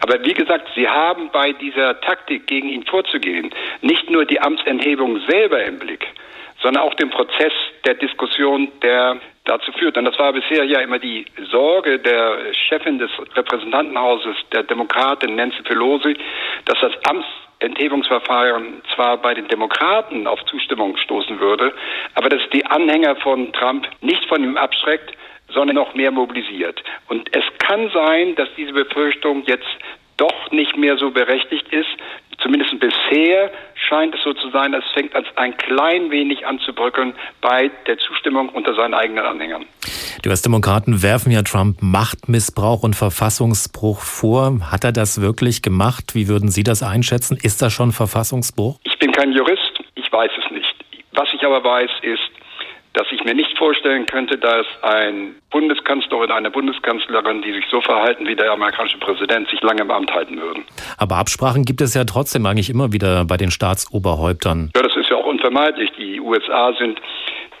Aber 0.00 0.22
wie 0.24 0.34
gesagt, 0.34 0.68
sie 0.74 0.88
haben 0.88 1.30
bei 1.32 1.52
dieser 1.52 2.00
Taktik, 2.00 2.46
gegen 2.46 2.68
ihn 2.68 2.84
vorzugehen, 2.84 3.50
nicht 3.82 4.10
nur 4.10 4.24
die 4.24 4.40
Amtsenthebung 4.40 5.20
selber 5.28 5.64
im 5.64 5.78
Blick, 5.78 6.06
sondern 6.66 6.82
auch 6.82 6.94
den 6.94 7.10
Prozess 7.10 7.52
der 7.84 7.94
Diskussion, 7.94 8.72
der 8.82 9.18
dazu 9.44 9.70
führt. 9.70 9.96
Und 9.96 10.04
das 10.04 10.18
war 10.18 10.32
bisher 10.32 10.64
ja 10.64 10.80
immer 10.80 10.98
die 10.98 11.24
Sorge 11.48 12.00
der 12.00 12.52
Chefin 12.52 12.98
des 12.98 13.08
Repräsentantenhauses, 13.36 14.34
der 14.52 14.64
Demokratin 14.64 15.36
Nancy 15.36 15.62
Pelosi, 15.62 16.16
dass 16.64 16.80
das 16.80 16.92
Amtsenthebungsverfahren 17.04 18.82
zwar 18.96 19.16
bei 19.18 19.34
den 19.34 19.46
Demokraten 19.46 20.26
auf 20.26 20.44
Zustimmung 20.46 20.96
stoßen 20.96 21.38
würde, 21.38 21.72
aber 22.16 22.30
dass 22.30 22.42
die 22.52 22.66
Anhänger 22.66 23.14
von 23.14 23.52
Trump 23.52 23.86
nicht 24.00 24.24
von 24.26 24.42
ihm 24.42 24.56
abschreckt, 24.56 25.12
sondern 25.48 25.76
noch 25.76 25.94
mehr 25.94 26.10
mobilisiert. 26.10 26.82
Und 27.06 27.32
es 27.32 27.44
kann 27.58 27.88
sein, 27.94 28.34
dass 28.34 28.48
diese 28.56 28.72
Befürchtung 28.72 29.44
jetzt 29.46 29.68
doch 30.16 30.50
nicht 30.50 30.76
mehr 30.76 30.96
so 30.96 31.10
berechtigt 31.10 31.68
ist. 31.72 31.88
Zumindest 32.38 32.78
bisher 32.78 33.50
scheint 33.88 34.14
es 34.14 34.22
so 34.22 34.34
zu 34.34 34.50
sein, 34.50 34.74
es 34.74 34.84
fängt 34.92 35.14
als 35.14 35.26
ein 35.36 35.56
klein 35.56 36.10
wenig 36.10 36.46
an 36.46 36.58
zu 36.58 36.72
bröckeln 36.72 37.14
bei 37.40 37.70
der 37.86 37.98
Zustimmung 37.98 38.50
unter 38.50 38.74
seinen 38.74 38.94
eigenen 38.94 39.24
Anhängern. 39.24 39.64
Die 40.24 40.28
US-Demokraten 40.28 41.02
werfen 41.02 41.32
ja 41.32 41.42
Trump 41.42 41.78
Machtmissbrauch 41.80 42.82
und 42.82 42.94
Verfassungsbruch 42.94 44.00
vor. 44.00 44.58
Hat 44.70 44.84
er 44.84 44.92
das 44.92 45.20
wirklich 45.20 45.62
gemacht? 45.62 46.14
Wie 46.14 46.28
würden 46.28 46.50
Sie 46.50 46.62
das 46.62 46.82
einschätzen? 46.82 47.38
Ist 47.42 47.62
das 47.62 47.72
schon 47.72 47.92
Verfassungsbruch? 47.92 48.78
Ich 48.84 48.98
bin 48.98 49.12
kein 49.12 49.32
Jurist, 49.32 49.80
ich 49.94 50.10
weiß 50.12 50.30
es 50.44 50.50
nicht. 50.50 50.74
Was 51.12 51.28
ich 51.32 51.42
aber 51.44 51.64
weiß, 51.64 51.90
ist, 52.02 52.30
dass 52.96 53.06
ich 53.12 53.22
mir 53.24 53.34
nicht 53.34 53.56
vorstellen 53.58 54.06
könnte, 54.06 54.38
dass 54.38 54.66
ein 54.82 55.34
Bundeskanzler 55.50 56.18
oder 56.18 56.34
eine 56.34 56.50
Bundeskanzlerin, 56.50 57.42
die 57.42 57.52
sich 57.52 57.64
so 57.70 57.80
verhalten 57.82 58.26
wie 58.26 58.34
der 58.34 58.50
amerikanische 58.50 58.98
Präsident, 58.98 59.48
sich 59.50 59.60
lange 59.60 59.82
im 59.82 59.90
Amt 59.90 60.12
halten 60.12 60.40
würden. 60.40 60.64
Aber 60.96 61.16
Absprachen 61.16 61.64
gibt 61.64 61.82
es 61.82 61.94
ja 61.94 62.04
trotzdem 62.04 62.46
eigentlich 62.46 62.70
immer 62.70 62.92
wieder 62.92 63.26
bei 63.26 63.36
den 63.36 63.50
Staatsoberhäuptern. 63.50 64.70
Ja, 64.74 64.82
das 64.82 64.96
ist 64.96 65.10
ja 65.10 65.16
auch 65.16 65.26
unvermeidlich. 65.26 65.90
Die 65.98 66.20
USA 66.20 66.72
sind 66.78 66.98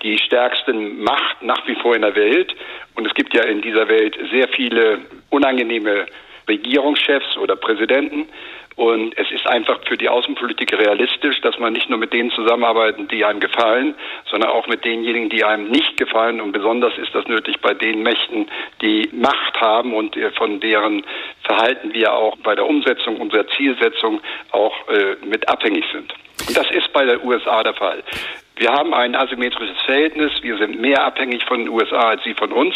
die 0.02 0.18
stärkste 0.18 0.72
Macht 0.72 1.42
nach 1.42 1.66
wie 1.66 1.74
vor 1.74 1.94
in 1.94 2.02
der 2.02 2.14
Welt. 2.14 2.54
Und 2.94 3.06
es 3.06 3.12
gibt 3.14 3.34
ja 3.34 3.44
in 3.44 3.60
dieser 3.60 3.88
Welt 3.88 4.16
sehr 4.30 4.48
viele 4.48 5.00
unangenehme 5.28 6.06
Regierungschefs 6.48 7.36
oder 7.36 7.56
Präsidenten. 7.56 8.28
Und 8.76 9.16
es 9.16 9.30
ist 9.30 9.46
einfach 9.46 9.80
für 9.88 9.96
die 9.96 10.10
Außenpolitik 10.10 10.74
realistisch, 10.74 11.40
dass 11.40 11.58
man 11.58 11.72
nicht 11.72 11.88
nur 11.88 11.98
mit 11.98 12.12
denen 12.12 12.30
zusammenarbeitet, 12.32 13.10
die 13.10 13.24
einem 13.24 13.40
gefallen, 13.40 13.94
sondern 14.30 14.50
auch 14.50 14.66
mit 14.66 14.84
denjenigen, 14.84 15.30
die 15.30 15.44
einem 15.44 15.70
nicht 15.70 15.96
gefallen. 15.96 16.42
Und 16.42 16.52
besonders 16.52 16.96
ist 16.98 17.14
das 17.14 17.26
nötig 17.26 17.58
bei 17.62 17.72
den 17.72 18.02
Mächten, 18.02 18.48
die 18.82 19.08
Macht 19.12 19.58
haben 19.58 19.94
und 19.94 20.14
äh, 20.16 20.30
von 20.32 20.60
deren 20.60 21.04
Verhalten 21.44 21.94
wir 21.94 22.12
auch 22.12 22.36
bei 22.36 22.54
der 22.54 22.66
Umsetzung 22.66 23.16
unserer 23.16 23.46
Zielsetzung 23.56 24.20
auch 24.52 24.74
äh, 24.88 25.16
mit 25.24 25.48
abhängig 25.48 25.84
sind. 25.90 26.12
Und 26.46 26.54
das 26.54 26.70
ist 26.70 26.92
bei 26.92 27.06
der 27.06 27.24
USA 27.24 27.62
der 27.62 27.74
Fall. 27.74 28.02
Wir 28.56 28.72
haben 28.72 28.94
ein 28.94 29.14
asymmetrisches 29.14 29.80
Verhältnis. 29.84 30.32
Wir 30.40 30.56
sind 30.56 30.80
mehr 30.80 31.04
abhängig 31.04 31.44
von 31.44 31.58
den 31.58 31.68
USA 31.68 32.08
als 32.08 32.24
sie 32.24 32.34
von 32.34 32.52
uns. 32.52 32.74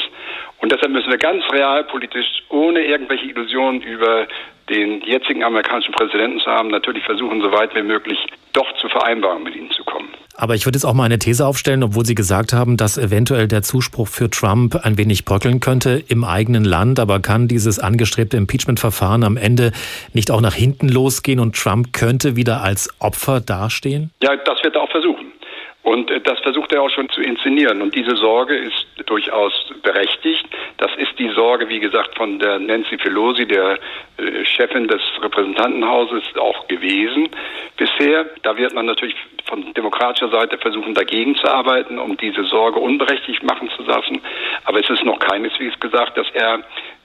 Und 0.58 0.70
deshalb 0.70 0.92
müssen 0.92 1.10
wir 1.10 1.18
ganz 1.18 1.42
realpolitisch, 1.50 2.42
ohne 2.50 2.84
irgendwelche 2.84 3.26
Illusionen 3.26 3.80
über 3.80 4.26
den 4.68 5.00
jetzigen 5.00 5.42
amerikanischen 5.42 5.92
Präsidenten 5.92 6.38
zu 6.40 6.50
haben, 6.50 6.68
natürlich 6.68 7.02
versuchen, 7.04 7.40
so 7.40 7.50
weit 7.50 7.74
wie 7.74 7.82
möglich 7.82 8.18
doch 8.52 8.72
zu 8.80 8.88
vereinbaren, 8.88 9.42
mit 9.42 9.56
ihnen 9.56 9.70
zu 9.70 9.82
kommen. 9.84 10.08
Aber 10.36 10.54
ich 10.54 10.64
würde 10.64 10.76
jetzt 10.76 10.84
auch 10.84 10.94
mal 10.94 11.04
eine 11.04 11.18
These 11.18 11.46
aufstellen, 11.46 11.82
obwohl 11.82 12.04
Sie 12.04 12.14
gesagt 12.14 12.52
haben, 12.52 12.76
dass 12.76 12.96
eventuell 12.96 13.48
der 13.48 13.62
Zuspruch 13.62 14.08
für 14.08 14.30
Trump 14.30 14.76
ein 14.84 14.96
wenig 14.96 15.24
bröckeln 15.24 15.60
könnte 15.60 16.02
im 16.08 16.24
eigenen 16.24 16.64
Land. 16.64 17.00
Aber 17.00 17.20
kann 17.20 17.48
dieses 17.48 17.78
angestrebte 17.78 18.36
Impeachment-Verfahren 18.36 19.24
am 19.24 19.36
Ende 19.36 19.72
nicht 20.12 20.30
auch 20.30 20.40
nach 20.40 20.54
hinten 20.54 20.88
losgehen 20.88 21.40
und 21.40 21.56
Trump 21.56 21.92
könnte 21.92 22.36
wieder 22.36 22.62
als 22.62 22.88
Opfer 23.00 23.40
dastehen? 23.40 24.10
Ja, 24.22 24.36
das 24.36 24.62
wird 24.62 24.76
er 24.76 24.82
auch 24.82 24.90
versuchen. 24.90 25.29
Und 25.82 26.10
äh, 26.10 26.20
das 26.20 26.38
versucht 26.40 26.72
er 26.72 26.82
auch 26.82 26.90
schon 26.90 27.08
zu 27.10 27.20
inszenieren. 27.20 27.80
Und 27.82 27.94
diese 27.94 28.16
Sorge 28.16 28.56
ist 28.56 28.86
durchaus 29.06 29.52
berechtigt. 29.82 30.46
Das 30.76 30.90
ist 30.96 31.18
die 31.18 31.30
Sorge, 31.30 31.68
wie 31.68 31.80
gesagt, 31.80 32.16
von 32.16 32.38
der 32.38 32.58
Nancy 32.58 32.96
Pelosi, 32.96 33.46
der 33.46 33.78
äh, 34.18 34.44
Chefin 34.44 34.88
des 34.88 35.00
Repräsentantenhauses, 35.22 36.22
auch 36.36 36.68
gewesen 36.68 37.28
bisher. 37.76 38.26
Da 38.42 38.56
wird 38.56 38.74
man 38.74 38.86
natürlich 38.86 39.16
von 39.46 39.72
demokratischer 39.74 40.30
Seite 40.30 40.58
versuchen, 40.58 40.94
dagegen 40.94 41.34
zu 41.36 41.48
arbeiten, 41.48 41.98
um 41.98 42.16
diese 42.16 42.44
Sorge 42.44 42.78
unberechtigt 42.78 43.42
machen 43.42 43.70
zu 43.76 43.82
lassen. 43.82 44.20
Aber 44.64 44.80
es 44.80 44.88
ist 44.90 45.04
noch 45.04 45.18
keineswegs 45.18 45.78
gesagt, 45.80 46.16
dass 46.16 46.28
er 46.34 46.60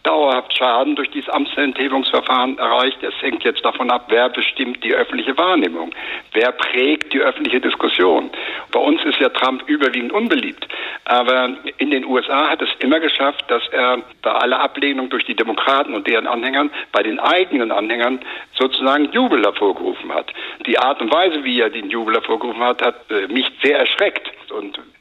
dauerhaft 0.06 0.58
Schaden 0.58 0.96
durch 0.96 1.10
dieses 1.12 1.30
Amtsenthebungsverfahren 1.30 2.58
erreicht. 2.58 3.02
Es 3.04 3.14
hängt 3.22 3.44
jetzt 3.44 3.66
davon 3.66 3.90
ab, 3.90 4.06
wer 4.10 4.30
bestimmt 4.30 4.84
die 4.84 4.94
öffentliche 4.94 5.38
Wahrnehmung, 5.38 5.92
wer 6.34 6.52
prägt 6.52 7.14
die 7.14 7.20
öffentliche 7.20 7.60
Diskussion. 7.60 8.30
Bei 8.72 8.80
uns 8.80 9.04
ist 9.04 9.20
ja 9.20 9.30
Trump 9.30 9.64
überwiegend 9.68 10.14
unbeliebt, 10.14 10.68
aber 11.06 11.56
in 11.78 11.92
den 11.92 12.06
USA 12.06 12.50
hat 12.50 12.62
es 12.62 12.70
immer 12.80 13.00
geschafft, 13.00 13.44
dass 13.48 13.68
er 13.70 14.00
bei 14.22 14.32
aller 14.32 14.60
Ablehnung 14.60 15.10
durch 15.10 15.26
die 15.26 15.36
Demokraten 15.36 15.94
und 15.94 16.08
deren 16.08 16.28
Anhängern 16.28 16.70
bei 16.92 17.04
den 17.04 17.20
eigenen 17.20 17.72
Anhängern 17.72 18.20
sozusagen 18.54 19.12
Jubel 19.12 19.44
hervorgerufen 19.44 20.14
hat. 20.14 20.32
Die 20.66 20.78
Art 20.78 21.02
und 21.02 21.14
Weise, 21.14 21.44
wie 21.44 21.60
er 21.60 21.70
den 21.70 21.90
Jubel 21.90 22.16
hervorgerufen 22.16 22.64
hat, 22.64 22.82
hat 22.82 22.96
äh, 23.10 23.28
mich 23.32 23.46
sehr 23.64 23.80
erschreckt. 23.80 24.32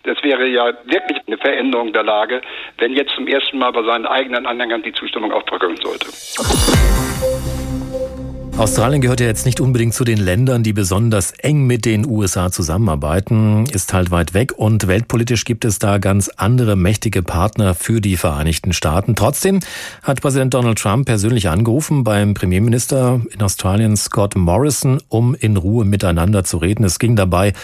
Das 0.05 0.23
wäre 0.23 0.47
ja 0.47 0.67
wirklich 0.85 1.19
eine 1.27 1.39
Veränderung 1.39 1.93
der 1.95 2.03
Lage, 2.03 2.43
wenn 2.79 2.93
jetzt 2.93 3.15
zum 3.15 3.27
ersten 3.27 3.59
Mal 3.59 3.73
bei 3.73 3.83
seinen 3.85 4.05
eigenen 4.05 4.47
Anhängern 4.47 4.83
die 4.83 4.93
Zustimmung 4.93 5.33
aufbröckeln 5.33 5.77
sollte. 5.83 6.09
Australien 8.57 9.01
gehört 9.01 9.19
ja 9.19 9.27
jetzt 9.27 9.47
nicht 9.47 9.61
unbedingt 9.61 9.95
zu 9.95 10.05
den 10.05 10.19
Ländern, 10.19 10.63
die 10.63 10.73
besonders 10.73 11.33
eng 11.33 11.67
mit 11.67 11.85
den 11.85 12.07
USA 12.07 12.53
zusammenarbeiten, 12.53 13.65
ist 13.73 13.93
halt 13.93 14.13
weit 14.13 14.33
weg 14.33 14.53
und 14.57 14.87
weltpolitisch 14.87 15.45
gibt 15.45 15.65
es 15.65 15.81
da 15.81 15.99
ganz 15.99 16.29
andere 16.29 16.77
mächtige 16.77 17.25
Partner 17.25 17.75
für 17.75 18.01
die 18.01 18.17
Vereinigten 18.17 18.73
Staaten. 18.73 19.17
Trotzdem 19.17 19.59
hat 20.05 20.21
Präsident 20.21 20.55
Donald 20.55 20.79
Trump 20.79 21.07
persönlich 21.07 21.49
angerufen 21.49 22.05
beim 22.05 22.35
Premierminister 22.35 23.21
in 23.35 23.43
Australien 23.43 23.97
Scott 23.97 24.37
Morrison, 24.37 25.03
um 25.09 25.35
in 25.35 25.57
Ruhe 25.57 25.85
miteinander 25.85 26.45
zu 26.45 26.59
reden. 26.59 26.85
Es 26.85 27.01
ging 27.01 27.17
dabei 27.17 27.55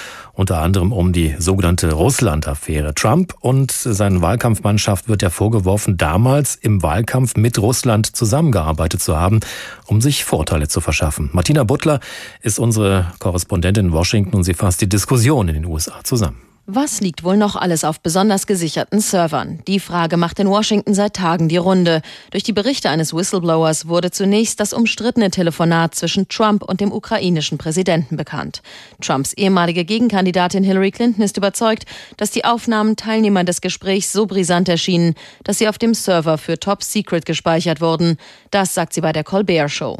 unter 0.40 0.62
anderem 0.62 0.90
um 0.90 1.12
die 1.12 1.34
sogenannte 1.38 1.92
Russland-Affäre. 1.92 2.94
Trump 2.94 3.34
und 3.40 3.70
seine 3.70 4.22
Wahlkampfmannschaft 4.22 5.06
wird 5.06 5.20
ja 5.20 5.28
vorgeworfen, 5.28 5.98
damals 5.98 6.54
im 6.54 6.82
Wahlkampf 6.82 7.36
mit 7.36 7.58
Russland 7.58 8.16
zusammengearbeitet 8.16 9.02
zu 9.02 9.18
haben, 9.18 9.40
um 9.86 10.00
sich 10.00 10.24
Vorteile 10.24 10.66
zu 10.66 10.80
verschaffen. 10.80 11.28
Martina 11.34 11.64
Butler 11.64 12.00
ist 12.40 12.58
unsere 12.58 13.12
Korrespondentin 13.18 13.86
in 13.88 13.92
Washington 13.92 14.36
und 14.36 14.44
sie 14.44 14.54
fasst 14.54 14.80
die 14.80 14.88
Diskussion 14.88 15.48
in 15.48 15.54
den 15.54 15.66
USA 15.66 16.02
zusammen. 16.04 16.49
Was 16.72 17.00
liegt 17.00 17.24
wohl 17.24 17.36
noch 17.36 17.56
alles 17.56 17.82
auf 17.82 18.00
besonders 18.00 18.46
gesicherten 18.46 19.00
Servern? 19.00 19.58
Die 19.66 19.80
Frage 19.80 20.16
macht 20.16 20.38
in 20.38 20.48
Washington 20.48 20.94
seit 20.94 21.14
Tagen 21.14 21.48
die 21.48 21.56
Runde. 21.56 22.00
Durch 22.30 22.44
die 22.44 22.52
Berichte 22.52 22.90
eines 22.90 23.12
Whistleblowers 23.12 23.88
wurde 23.88 24.12
zunächst 24.12 24.60
das 24.60 24.72
umstrittene 24.72 25.32
Telefonat 25.32 25.96
zwischen 25.96 26.28
Trump 26.28 26.62
und 26.62 26.80
dem 26.80 26.92
ukrainischen 26.92 27.58
Präsidenten 27.58 28.16
bekannt. 28.16 28.62
Trumps 29.00 29.32
ehemalige 29.32 29.84
Gegenkandidatin 29.84 30.62
Hillary 30.62 30.92
Clinton 30.92 31.24
ist 31.24 31.36
überzeugt, 31.36 31.86
dass 32.18 32.30
die 32.30 32.44
Aufnahmen 32.44 32.94
Teilnehmern 32.94 33.46
des 33.46 33.62
Gesprächs 33.62 34.12
so 34.12 34.26
brisant 34.26 34.68
erschienen, 34.68 35.16
dass 35.42 35.58
sie 35.58 35.66
auf 35.66 35.76
dem 35.76 35.92
Server 35.92 36.38
für 36.38 36.60
Top 36.60 36.84
Secret 36.84 37.26
gespeichert 37.26 37.80
wurden. 37.80 38.16
Das 38.52 38.74
sagt 38.74 38.92
sie 38.92 39.00
bei 39.00 39.12
der 39.12 39.24
Colbert 39.24 39.72
Show. 39.72 39.98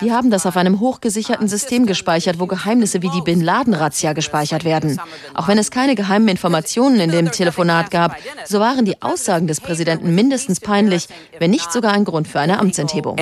Die 0.00 0.12
haben 0.12 0.30
das 0.30 0.46
auf 0.46 0.56
einem 0.56 0.80
hochgesicherten 0.80 1.48
System 1.48 1.86
gespeichert, 1.86 2.40
wo 2.40 2.46
Geheimnisse 2.46 3.00
wie 3.02 3.08
die 3.10 3.20
Bin 3.20 3.40
Laden-Razzia 3.40 4.12
gespeichert 4.12 4.64
werden. 4.64 5.00
Auch 5.34 5.48
wenn 5.48 5.58
es 5.58 5.70
keine 5.70 5.94
geheimen 5.94 6.28
Informationen 6.28 7.00
in 7.00 7.10
dem 7.10 7.30
Telefonat 7.30 7.90
gab, 7.90 8.16
so 8.44 8.58
waren 8.60 8.84
die 8.84 9.00
Aussagen 9.00 9.46
des 9.46 9.60
Präsidenten 9.60 10.14
mindestens 10.14 10.60
peinlich, 10.60 11.08
wenn 11.38 11.50
nicht 11.50 11.72
sogar 11.72 11.92
ein 11.92 12.04
Grund 12.04 12.28
für 12.28 12.40
eine 12.40 12.58
Amtsenthebung. 12.58 13.16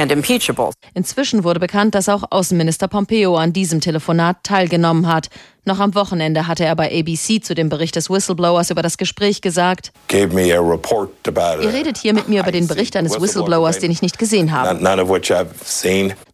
Inzwischen 0.94 1.44
wurde 1.44 1.60
bekannt, 1.60 1.94
dass 1.94 2.08
auch 2.08 2.24
Außenminister 2.30 2.88
Pompeo 2.88 3.36
an 3.36 3.52
diesem 3.52 3.80
Telefonat 3.80 4.38
teilgenommen 4.42 5.06
hat. 5.06 5.28
Noch 5.64 5.78
am 5.78 5.94
Wochenende 5.94 6.46
hatte 6.46 6.64
er 6.64 6.74
bei 6.74 6.90
ABC 6.90 7.40
zu 7.42 7.54
dem 7.54 7.68
Bericht 7.68 7.96
des 7.96 8.08
Whistleblowers 8.08 8.70
über 8.70 8.82
das 8.82 8.96
Gespräch 8.96 9.42
gesagt, 9.42 9.92
Ihr 10.10 11.72
redet 11.72 11.98
hier 11.98 12.14
mit 12.14 12.28
mir 12.28 12.40
über 12.40 12.52
den 12.52 12.66
Bericht 12.66 12.96
eines 12.96 13.20
Whistleblowers, 13.20 13.78
den 13.78 13.90
ich 13.90 14.00
nicht 14.00 14.18
gesehen 14.18 14.52
habe. 14.52 14.78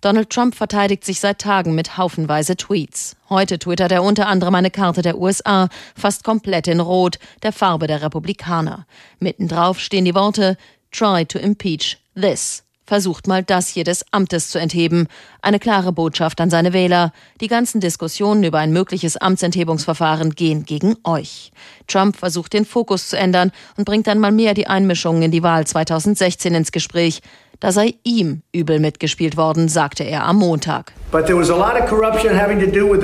Donald 0.00 0.30
Trump 0.30 0.54
verteidigt 0.54 1.04
sich 1.04 1.20
seit 1.20 1.40
Tagen 1.40 1.74
mit 1.74 1.96
haufenweise 1.98 2.56
Tweets. 2.56 3.16
Heute 3.28 3.58
twittert 3.58 3.90
er 3.90 4.02
unter 4.04 4.28
anderem 4.28 4.54
eine 4.54 4.70
Karte 4.70 5.02
der 5.02 5.18
USA, 5.18 5.68
fast 5.96 6.22
komplett 6.22 6.68
in 6.68 6.80
Rot, 6.80 7.18
der 7.42 7.52
Farbe 7.52 7.88
der 7.88 8.02
Republikaner. 8.02 8.86
Mittendrauf 9.18 9.80
stehen 9.80 10.04
die 10.04 10.14
Worte 10.14 10.56
Try 10.92 11.26
to 11.26 11.38
impeach 11.38 11.98
this 12.14 12.65
versucht 12.86 13.26
mal 13.26 13.42
das 13.42 13.68
hier 13.68 13.84
des 13.84 14.04
Amtes 14.12 14.50
zu 14.50 14.58
entheben. 14.58 15.08
Eine 15.42 15.58
klare 15.58 15.92
Botschaft 15.92 16.40
an 16.40 16.50
seine 16.50 16.72
Wähler. 16.72 17.12
Die 17.40 17.48
ganzen 17.48 17.80
Diskussionen 17.80 18.44
über 18.44 18.58
ein 18.58 18.72
mögliches 18.72 19.16
Amtsenthebungsverfahren 19.16 20.34
gehen 20.34 20.64
gegen 20.64 20.96
euch. 21.04 21.52
Trump 21.86 22.16
versucht 22.16 22.52
den 22.52 22.64
Fokus 22.64 23.08
zu 23.08 23.18
ändern 23.18 23.52
und 23.76 23.84
bringt 23.84 24.06
dann 24.06 24.18
mal 24.18 24.32
mehr 24.32 24.54
die 24.54 24.66
Einmischungen 24.66 25.22
in 25.22 25.30
die 25.30 25.42
Wahl 25.42 25.66
2016 25.66 26.54
ins 26.54 26.72
Gespräch. 26.72 27.20
Da 27.60 27.72
sei 27.72 27.94
ihm 28.04 28.42
übel 28.52 28.80
mitgespielt 28.80 29.36
worden, 29.36 29.68
sagte 29.68 30.04
er 30.04 30.24
am 30.24 30.36
Montag. 30.36 30.92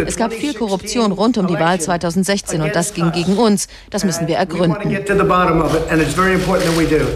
Es 0.06 0.16
gab 0.16 0.32
viel 0.32 0.54
Korruption 0.54 1.12
rund 1.12 1.38
um 1.38 1.46
die 1.46 1.54
Wahl 1.54 1.80
2016 1.80 2.60
und 2.60 2.74
das 2.74 2.92
ging 2.92 3.12
gegen 3.12 3.38
uns. 3.38 3.68
Das 3.90 4.04
müssen 4.04 4.26
wir 4.26 4.36
ergründen. 4.36 4.90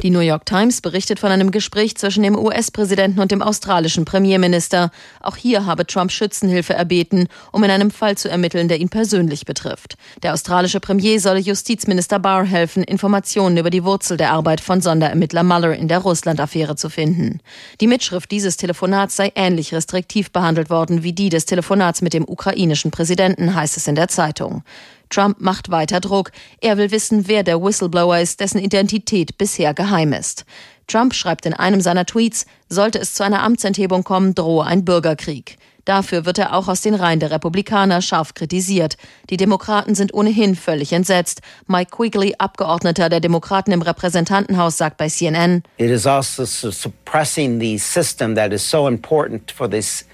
Die 0.02 0.11
New 0.11 0.21
York 0.21 0.47
Times 0.47 0.81
berichtet 0.81 1.19
von 1.19 1.31
einem 1.31 1.50
Gespräch 1.50 1.97
zwischen 1.97 2.23
dem 2.23 2.38
US-Präsidenten 2.38 3.21
und 3.21 3.31
dem 3.31 3.43
australischen 3.43 4.07
Premierminister. 4.07 4.90
Auch 5.21 5.37
hier 5.37 5.66
habe 5.66 5.87
Trump 5.87 6.12
Schützenhilfe 6.12 6.73
erbeten, 6.73 7.28
um 7.52 7.62
in 7.64 7.71
einem 7.71 7.90
Fall 7.90 8.16
zu 8.16 8.31
ermitteln, 8.31 8.69
der 8.69 8.81
ihn 8.81 8.88
persönlich 8.88 9.45
betrifft. 9.45 9.97
Der 10.23 10.33
australische 10.33 10.81
Premier 10.81 11.21
solle 11.21 11.40
Justizminister 11.40 12.19
Barr 12.19 12.45
helfen, 12.45 12.83
Informationen 12.85 13.59
über 13.59 13.71
die 13.71 13.85
Wurzel 13.85 14.16
der 14.16 14.33
Arbeit 14.33 14.61
von 14.61 14.81
Sonderermittler 14.81 15.43
Mueller 15.43 15.75
in 15.75 15.88
der 15.88 15.99
Russland-Affäre 15.99 16.76
zu 16.76 16.88
finden 16.88 17.25
finden. 17.26 17.40
Die 17.80 17.87
Mitschrift 17.87 18.30
dieses 18.30 18.56
Telefonats 18.56 19.16
sei 19.16 19.33
ähnlich 19.35 19.75
restriktiv 19.75 20.30
behandelt 20.30 20.71
worden 20.71 21.02
wie 21.02 21.12
die 21.12 21.28
des 21.28 21.47
Telefonats 21.47 22.02
mit 22.02 22.12
dem 22.12 22.28
ukrainischen 22.28 22.90
Präsidenten, 22.90 23.54
heißt 23.54 23.76
es 23.76 23.87
in 23.87 23.95
der 23.95 24.09
Zeitung. 24.09 24.62
Trump 25.09 25.40
macht 25.40 25.71
weiter 25.71 26.00
Druck. 26.00 26.33
Er 26.61 26.78
will 26.78 26.90
wissen, 26.90 27.28
wer 27.28 27.45
der 27.45 27.62
Whistleblower 27.62 28.18
ist, 28.18 28.40
dessen 28.40 28.59
Identität 28.59 29.38
bisher 29.38 29.73
geheim 29.73 30.12
ist. 30.12 30.45
Trump 30.88 31.14
schreibt 31.14 31.47
in 31.47 31.54
einem 31.54 31.80
seiner 31.80 32.06
Tweets, 32.06 32.47
sollte 32.68 32.99
es 32.99 33.14
zu 33.14 33.25
einer 33.25 33.42
Amtsenthebung 33.42 34.04
kommen, 34.04 34.35
drohe 34.35 34.64
ein 34.64 34.85
Bürgerkrieg. 34.85 35.59
Dafür 35.87 36.26
wird 36.26 36.38
er 36.38 36.52
auch 36.52 36.66
aus 36.69 36.83
den 36.83 36.95
Reihen 36.95 37.21
der 37.21 37.31
Republikaner 37.31 38.02
scharf 38.02 38.35
kritisiert. 38.35 38.97
Die 39.31 39.37
Demokraten 39.37 39.95
sind 39.95 40.12
ohnehin 40.12 40.57
völlig 40.57 40.93
entsetzt. 40.93 41.43
Mike 41.69 41.93
Quigley, 41.97 42.35
Abgeordneter 42.38 43.09
der 43.09 43.21
Demokraten 43.21 43.71
im 43.71 43.83
Repräsentantenhaus, 43.83 44.76
sagt 44.76 44.97
bei 44.99 45.09
CNN, 45.09 45.62
It 45.78 45.90
is 45.90 46.05
also 46.05 46.45
suppressing 46.45 47.61
the 47.61 47.78
system 47.78 48.35
that 48.35 48.52
is 48.52 48.69
so 48.69 48.88
important 48.88 49.52
for 49.52 49.71
this 49.71 50.05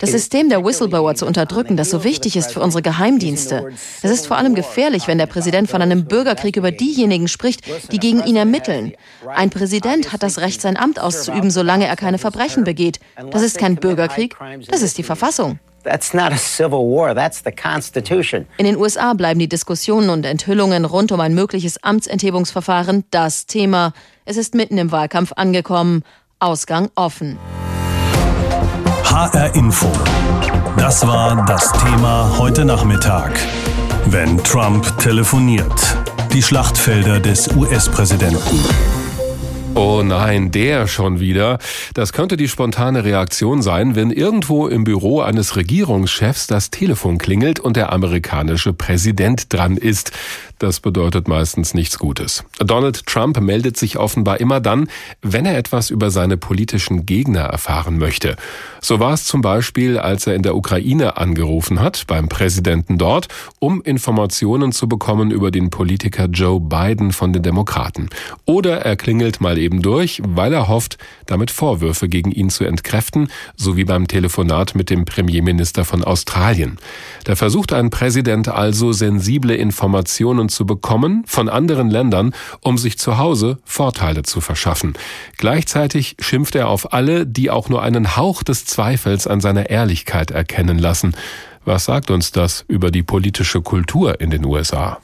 das 0.00 0.10
System 0.10 0.48
der 0.48 0.64
Whistleblower 0.64 1.14
zu 1.14 1.26
unterdrücken, 1.26 1.76
das 1.76 1.90
so 1.90 2.04
wichtig 2.04 2.36
ist 2.36 2.52
für 2.52 2.60
unsere 2.60 2.82
Geheimdienste. 2.82 3.72
Es 4.02 4.10
ist 4.10 4.26
vor 4.26 4.36
allem 4.36 4.54
gefährlich, 4.54 5.08
wenn 5.08 5.18
der 5.18 5.26
Präsident 5.26 5.68
von 5.70 5.82
einem 5.82 6.04
Bürgerkrieg 6.04 6.56
über 6.56 6.70
diejenigen 6.70 7.28
spricht, 7.28 7.62
die 7.92 7.98
gegen 7.98 8.22
ihn 8.24 8.36
ermitteln. 8.36 8.92
Ein 9.34 9.50
Präsident 9.50 10.12
hat 10.12 10.22
das 10.22 10.38
Recht, 10.38 10.60
sein 10.60 10.76
Amt 10.76 11.00
auszuüben, 11.00 11.50
solange 11.50 11.86
er 11.86 11.96
keine 11.96 12.18
Verbrechen 12.18 12.64
begeht. 12.64 13.00
Das 13.30 13.42
ist 13.42 13.58
kein 13.58 13.76
Bürgerkrieg, 13.76 14.36
das 14.68 14.82
ist 14.82 14.98
die 14.98 15.02
Verfassung. 15.02 15.58
In 18.58 18.66
den 18.66 18.76
USA 18.76 19.14
bleiben 19.14 19.38
die 19.38 19.48
Diskussionen 19.48 20.10
und 20.10 20.26
Enthüllungen 20.26 20.84
rund 20.84 21.12
um 21.12 21.20
ein 21.20 21.34
mögliches 21.34 21.82
Amtsenthebungsverfahren 21.82 23.04
das 23.10 23.46
Thema. 23.46 23.92
Es 24.24 24.36
ist 24.36 24.54
mitten 24.54 24.76
im 24.76 24.92
Wahlkampf 24.92 25.32
angekommen. 25.36 26.02
Ausgang 26.40 26.88
offen. 26.94 27.36
HR 29.02 29.54
Info. 29.56 29.90
Das 30.76 31.04
war 31.04 31.44
das 31.46 31.72
Thema 31.72 32.38
heute 32.38 32.64
Nachmittag. 32.64 33.32
Wenn 34.06 34.38
Trump 34.44 34.98
telefoniert. 34.98 35.96
Die 36.32 36.42
Schlachtfelder 36.42 37.18
des 37.18 37.48
US-Präsidenten. 37.56 38.97
Oh 39.80 40.02
nein, 40.02 40.50
der 40.50 40.88
schon 40.88 41.20
wieder. 41.20 41.60
Das 41.94 42.12
könnte 42.12 42.36
die 42.36 42.48
spontane 42.48 43.04
Reaktion 43.04 43.62
sein, 43.62 43.94
wenn 43.94 44.10
irgendwo 44.10 44.66
im 44.66 44.82
Büro 44.82 45.20
eines 45.20 45.54
Regierungschefs 45.54 46.48
das 46.48 46.70
Telefon 46.70 47.18
klingelt 47.18 47.60
und 47.60 47.76
der 47.76 47.92
amerikanische 47.92 48.72
Präsident 48.72 49.52
dran 49.52 49.76
ist. 49.76 50.10
Das 50.58 50.80
bedeutet 50.80 51.28
meistens 51.28 51.72
nichts 51.72 52.00
Gutes. 52.00 52.42
Donald 52.58 53.06
Trump 53.06 53.40
meldet 53.40 53.76
sich 53.76 53.96
offenbar 53.96 54.40
immer 54.40 54.58
dann, 54.58 54.88
wenn 55.22 55.46
er 55.46 55.56
etwas 55.56 55.90
über 55.90 56.10
seine 56.10 56.36
politischen 56.36 57.06
Gegner 57.06 57.42
erfahren 57.42 57.98
möchte. 57.98 58.34
So 58.80 58.98
war 58.98 59.12
es 59.12 59.24
zum 59.24 59.40
Beispiel, 59.40 59.98
als 59.98 60.26
er 60.26 60.34
in 60.34 60.42
der 60.42 60.56
Ukraine 60.56 61.16
angerufen 61.16 61.80
hat, 61.80 62.08
beim 62.08 62.28
Präsidenten 62.28 62.98
dort, 62.98 63.28
um 63.60 63.82
Informationen 63.82 64.72
zu 64.72 64.88
bekommen 64.88 65.30
über 65.30 65.52
den 65.52 65.70
Politiker 65.70 66.24
Joe 66.24 66.58
Biden 66.60 67.12
von 67.12 67.32
den 67.32 67.44
Demokraten. 67.44 68.08
Oder 68.44 68.80
er 68.80 68.96
klingelt 68.96 69.40
mal 69.40 69.58
eben 69.68 69.82
durch, 69.82 70.22
weil 70.26 70.54
er 70.54 70.66
hofft, 70.66 70.96
damit 71.26 71.50
Vorwürfe 71.50 72.08
gegen 72.08 72.30
ihn 72.30 72.48
zu 72.48 72.64
entkräften, 72.64 73.28
so 73.54 73.76
wie 73.76 73.84
beim 73.84 74.08
Telefonat 74.08 74.74
mit 74.74 74.88
dem 74.88 75.04
Premierminister 75.04 75.84
von 75.84 76.02
Australien. 76.02 76.78
Da 77.24 77.36
versucht 77.36 77.74
ein 77.74 77.90
Präsident 77.90 78.48
also 78.48 78.92
sensible 78.92 79.54
Informationen 79.54 80.48
zu 80.48 80.64
bekommen 80.64 81.24
von 81.26 81.50
anderen 81.50 81.90
Ländern, 81.90 82.32
um 82.62 82.78
sich 82.78 82.98
zu 82.98 83.18
Hause 83.18 83.58
Vorteile 83.64 84.22
zu 84.22 84.40
verschaffen. 84.40 84.94
Gleichzeitig 85.36 86.16
schimpft 86.18 86.54
er 86.54 86.68
auf 86.68 86.94
alle, 86.94 87.26
die 87.26 87.50
auch 87.50 87.68
nur 87.68 87.82
einen 87.82 88.16
Hauch 88.16 88.42
des 88.42 88.64
Zweifels 88.64 89.26
an 89.26 89.42
seiner 89.42 89.68
Ehrlichkeit 89.68 90.30
erkennen 90.30 90.78
lassen. 90.78 91.14
Was 91.66 91.84
sagt 91.84 92.10
uns 92.10 92.32
das 92.32 92.64
über 92.68 92.90
die 92.90 93.02
politische 93.02 93.60
Kultur 93.60 94.18
in 94.22 94.30
den 94.30 94.46
USA? 94.46 94.98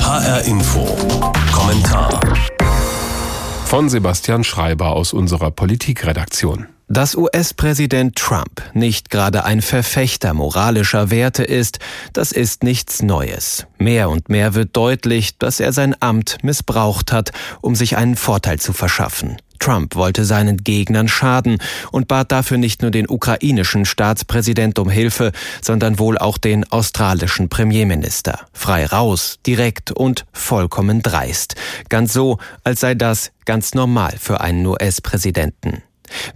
HR 0.00 0.42
Info. 0.46 0.86
Kommentar. 1.52 2.20
Von 3.66 3.88
Sebastian 3.88 4.44
Schreiber 4.44 4.92
aus 4.92 5.12
unserer 5.12 5.50
Politikredaktion. 5.50 6.68
Dass 6.86 7.16
US-Präsident 7.16 8.14
Trump 8.14 8.62
nicht 8.74 9.10
gerade 9.10 9.44
ein 9.44 9.60
Verfechter 9.60 10.34
moralischer 10.34 11.10
Werte 11.10 11.42
ist, 11.42 11.80
das 12.12 12.30
ist 12.30 12.62
nichts 12.62 13.02
Neues. 13.02 13.66
Mehr 13.76 14.08
und 14.08 14.28
mehr 14.28 14.54
wird 14.54 14.76
deutlich, 14.76 15.36
dass 15.38 15.58
er 15.58 15.72
sein 15.72 15.96
Amt 15.98 16.38
missbraucht 16.44 17.10
hat, 17.10 17.32
um 17.60 17.74
sich 17.74 17.96
einen 17.96 18.14
Vorteil 18.14 18.60
zu 18.60 18.72
verschaffen. 18.72 19.36
Trump 19.58 19.94
wollte 19.94 20.24
seinen 20.24 20.58
Gegnern 20.58 21.08
schaden 21.08 21.58
und 21.92 22.08
bat 22.08 22.32
dafür 22.32 22.58
nicht 22.58 22.82
nur 22.82 22.90
den 22.90 23.08
ukrainischen 23.08 23.84
Staatspräsident 23.84 24.78
um 24.78 24.90
Hilfe, 24.90 25.32
sondern 25.62 25.98
wohl 25.98 26.18
auch 26.18 26.38
den 26.38 26.70
australischen 26.70 27.48
Premierminister. 27.48 28.40
Frei 28.52 28.86
raus, 28.86 29.38
direkt 29.46 29.92
und 29.92 30.26
vollkommen 30.32 31.02
dreist. 31.02 31.54
Ganz 31.88 32.12
so, 32.12 32.38
als 32.64 32.80
sei 32.80 32.94
das 32.94 33.32
ganz 33.44 33.74
normal 33.74 34.14
für 34.18 34.40
einen 34.40 34.66
US-Präsidenten. 34.66 35.82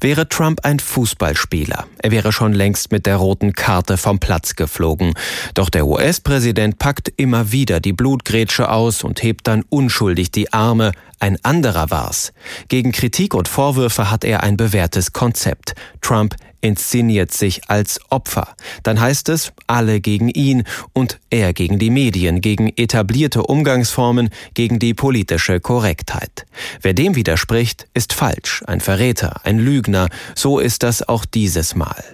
Wäre 0.00 0.28
Trump 0.28 0.60
ein 0.64 0.78
Fußballspieler, 0.78 1.86
er 1.98 2.10
wäre 2.10 2.32
schon 2.32 2.52
längst 2.52 2.92
mit 2.92 3.06
der 3.06 3.16
roten 3.16 3.52
Karte 3.52 3.96
vom 3.96 4.18
Platz 4.18 4.56
geflogen. 4.56 5.14
Doch 5.54 5.70
der 5.70 5.86
US-Präsident 5.86 6.78
packt 6.78 7.12
immer 7.16 7.52
wieder 7.52 7.80
die 7.80 7.92
Blutgrätsche 7.92 8.70
aus 8.70 9.04
und 9.04 9.22
hebt 9.22 9.46
dann 9.46 9.64
unschuldig 9.68 10.30
die 10.30 10.52
Arme. 10.52 10.92
Ein 11.18 11.36
anderer 11.42 11.90
war's. 11.90 12.32
Gegen 12.68 12.92
Kritik 12.92 13.34
und 13.34 13.46
Vorwürfe 13.46 14.10
hat 14.10 14.24
er 14.24 14.42
ein 14.42 14.56
bewährtes 14.56 15.12
Konzept. 15.12 15.74
Trump 16.00 16.34
inszeniert 16.60 17.32
sich 17.32 17.68
als 17.68 18.00
Opfer. 18.10 18.54
Dann 18.82 19.00
heißt 19.00 19.28
es, 19.28 19.52
alle 19.66 20.00
gegen 20.00 20.28
ihn 20.28 20.64
und 20.92 21.18
er 21.30 21.52
gegen 21.52 21.78
die 21.78 21.90
Medien, 21.90 22.40
gegen 22.40 22.68
etablierte 22.76 23.42
Umgangsformen, 23.42 24.30
gegen 24.54 24.78
die 24.78 24.94
politische 24.94 25.60
Korrektheit. 25.60 26.46
Wer 26.82 26.94
dem 26.94 27.16
widerspricht, 27.16 27.86
ist 27.94 28.12
falsch, 28.12 28.62
ein 28.66 28.80
Verräter, 28.80 29.44
ein 29.44 29.58
Lügner, 29.58 30.08
so 30.34 30.58
ist 30.58 30.82
das 30.82 31.08
auch 31.08 31.24
dieses 31.24 31.74
Mal. 31.74 32.04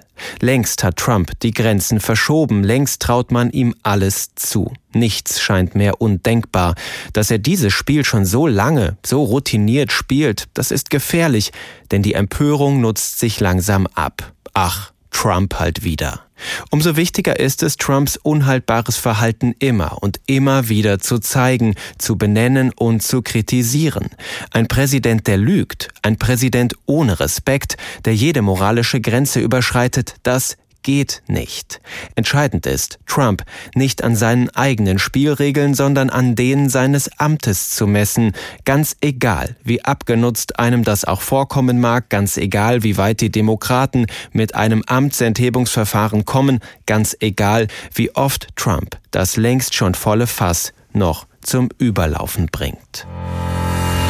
Längst 0.40 0.82
hat 0.82 0.96
Trump 0.96 1.38
die 1.40 1.52
Grenzen 1.52 2.00
verschoben, 2.00 2.64
längst 2.64 3.02
traut 3.02 3.30
man 3.30 3.50
ihm 3.50 3.74
alles 3.82 4.34
zu. 4.34 4.72
Nichts 4.92 5.40
scheint 5.40 5.74
mehr 5.74 6.00
undenkbar. 6.00 6.74
Dass 7.12 7.30
er 7.30 7.38
dieses 7.38 7.72
Spiel 7.72 8.04
schon 8.04 8.24
so 8.24 8.46
lange, 8.46 8.96
so 9.04 9.22
routiniert 9.22 9.92
spielt, 9.92 10.46
das 10.54 10.70
ist 10.70 10.90
gefährlich, 10.90 11.52
denn 11.90 12.02
die 12.02 12.14
Empörung 12.14 12.80
nutzt 12.80 13.18
sich 13.18 13.40
langsam 13.40 13.86
ab. 13.88 14.32
Ach, 14.58 14.90
Trump 15.10 15.58
halt 15.58 15.84
wieder. 15.84 16.22
Umso 16.70 16.96
wichtiger 16.96 17.38
ist 17.38 17.62
es, 17.62 17.76
Trumps 17.76 18.16
unhaltbares 18.16 18.96
Verhalten 18.96 19.54
immer 19.58 20.02
und 20.02 20.18
immer 20.24 20.70
wieder 20.70 20.98
zu 20.98 21.18
zeigen, 21.18 21.74
zu 21.98 22.16
benennen 22.16 22.72
und 22.74 23.02
zu 23.02 23.20
kritisieren. 23.20 24.08
Ein 24.52 24.66
Präsident, 24.66 25.26
der 25.26 25.36
lügt, 25.36 25.90
ein 26.00 26.16
Präsident 26.16 26.74
ohne 26.86 27.20
Respekt, 27.20 27.76
der 28.06 28.14
jede 28.14 28.40
moralische 28.40 29.02
Grenze 29.02 29.40
überschreitet, 29.40 30.14
das 30.22 30.56
geht 30.86 31.22
nicht. 31.26 31.80
Entscheidend 32.14 32.64
ist, 32.64 33.00
Trump 33.06 33.42
nicht 33.74 34.04
an 34.04 34.14
seinen 34.14 34.50
eigenen 34.50 35.00
Spielregeln, 35.00 35.74
sondern 35.74 36.10
an 36.10 36.36
denen 36.36 36.68
seines 36.68 37.10
Amtes 37.18 37.70
zu 37.70 37.88
messen, 37.88 38.34
ganz 38.64 38.96
egal, 39.00 39.56
wie 39.64 39.84
abgenutzt 39.84 40.60
einem 40.60 40.84
das 40.84 41.04
auch 41.04 41.22
vorkommen 41.22 41.80
mag, 41.80 42.08
ganz 42.08 42.36
egal, 42.36 42.84
wie 42.84 42.96
weit 42.98 43.20
die 43.20 43.32
Demokraten 43.32 44.06
mit 44.30 44.54
einem 44.54 44.84
Amtsenthebungsverfahren 44.86 46.24
kommen, 46.24 46.60
ganz 46.86 47.16
egal, 47.18 47.66
wie 47.92 48.14
oft 48.14 48.46
Trump 48.54 48.96
das 49.10 49.36
längst 49.36 49.74
schon 49.74 49.94
volle 49.94 50.28
Fass 50.28 50.72
noch 50.92 51.26
zum 51.40 51.68
Überlaufen 51.78 52.46
bringt. 52.52 53.08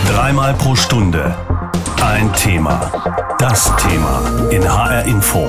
Dreimal 0.08 0.52
pro 0.54 0.74
Stunde 0.74 1.34
ein 2.02 2.32
Thema. 2.34 2.92
Das 3.38 3.72
Thema 3.76 4.48
in 4.50 4.62
HR 4.62 5.04
Info 5.04 5.48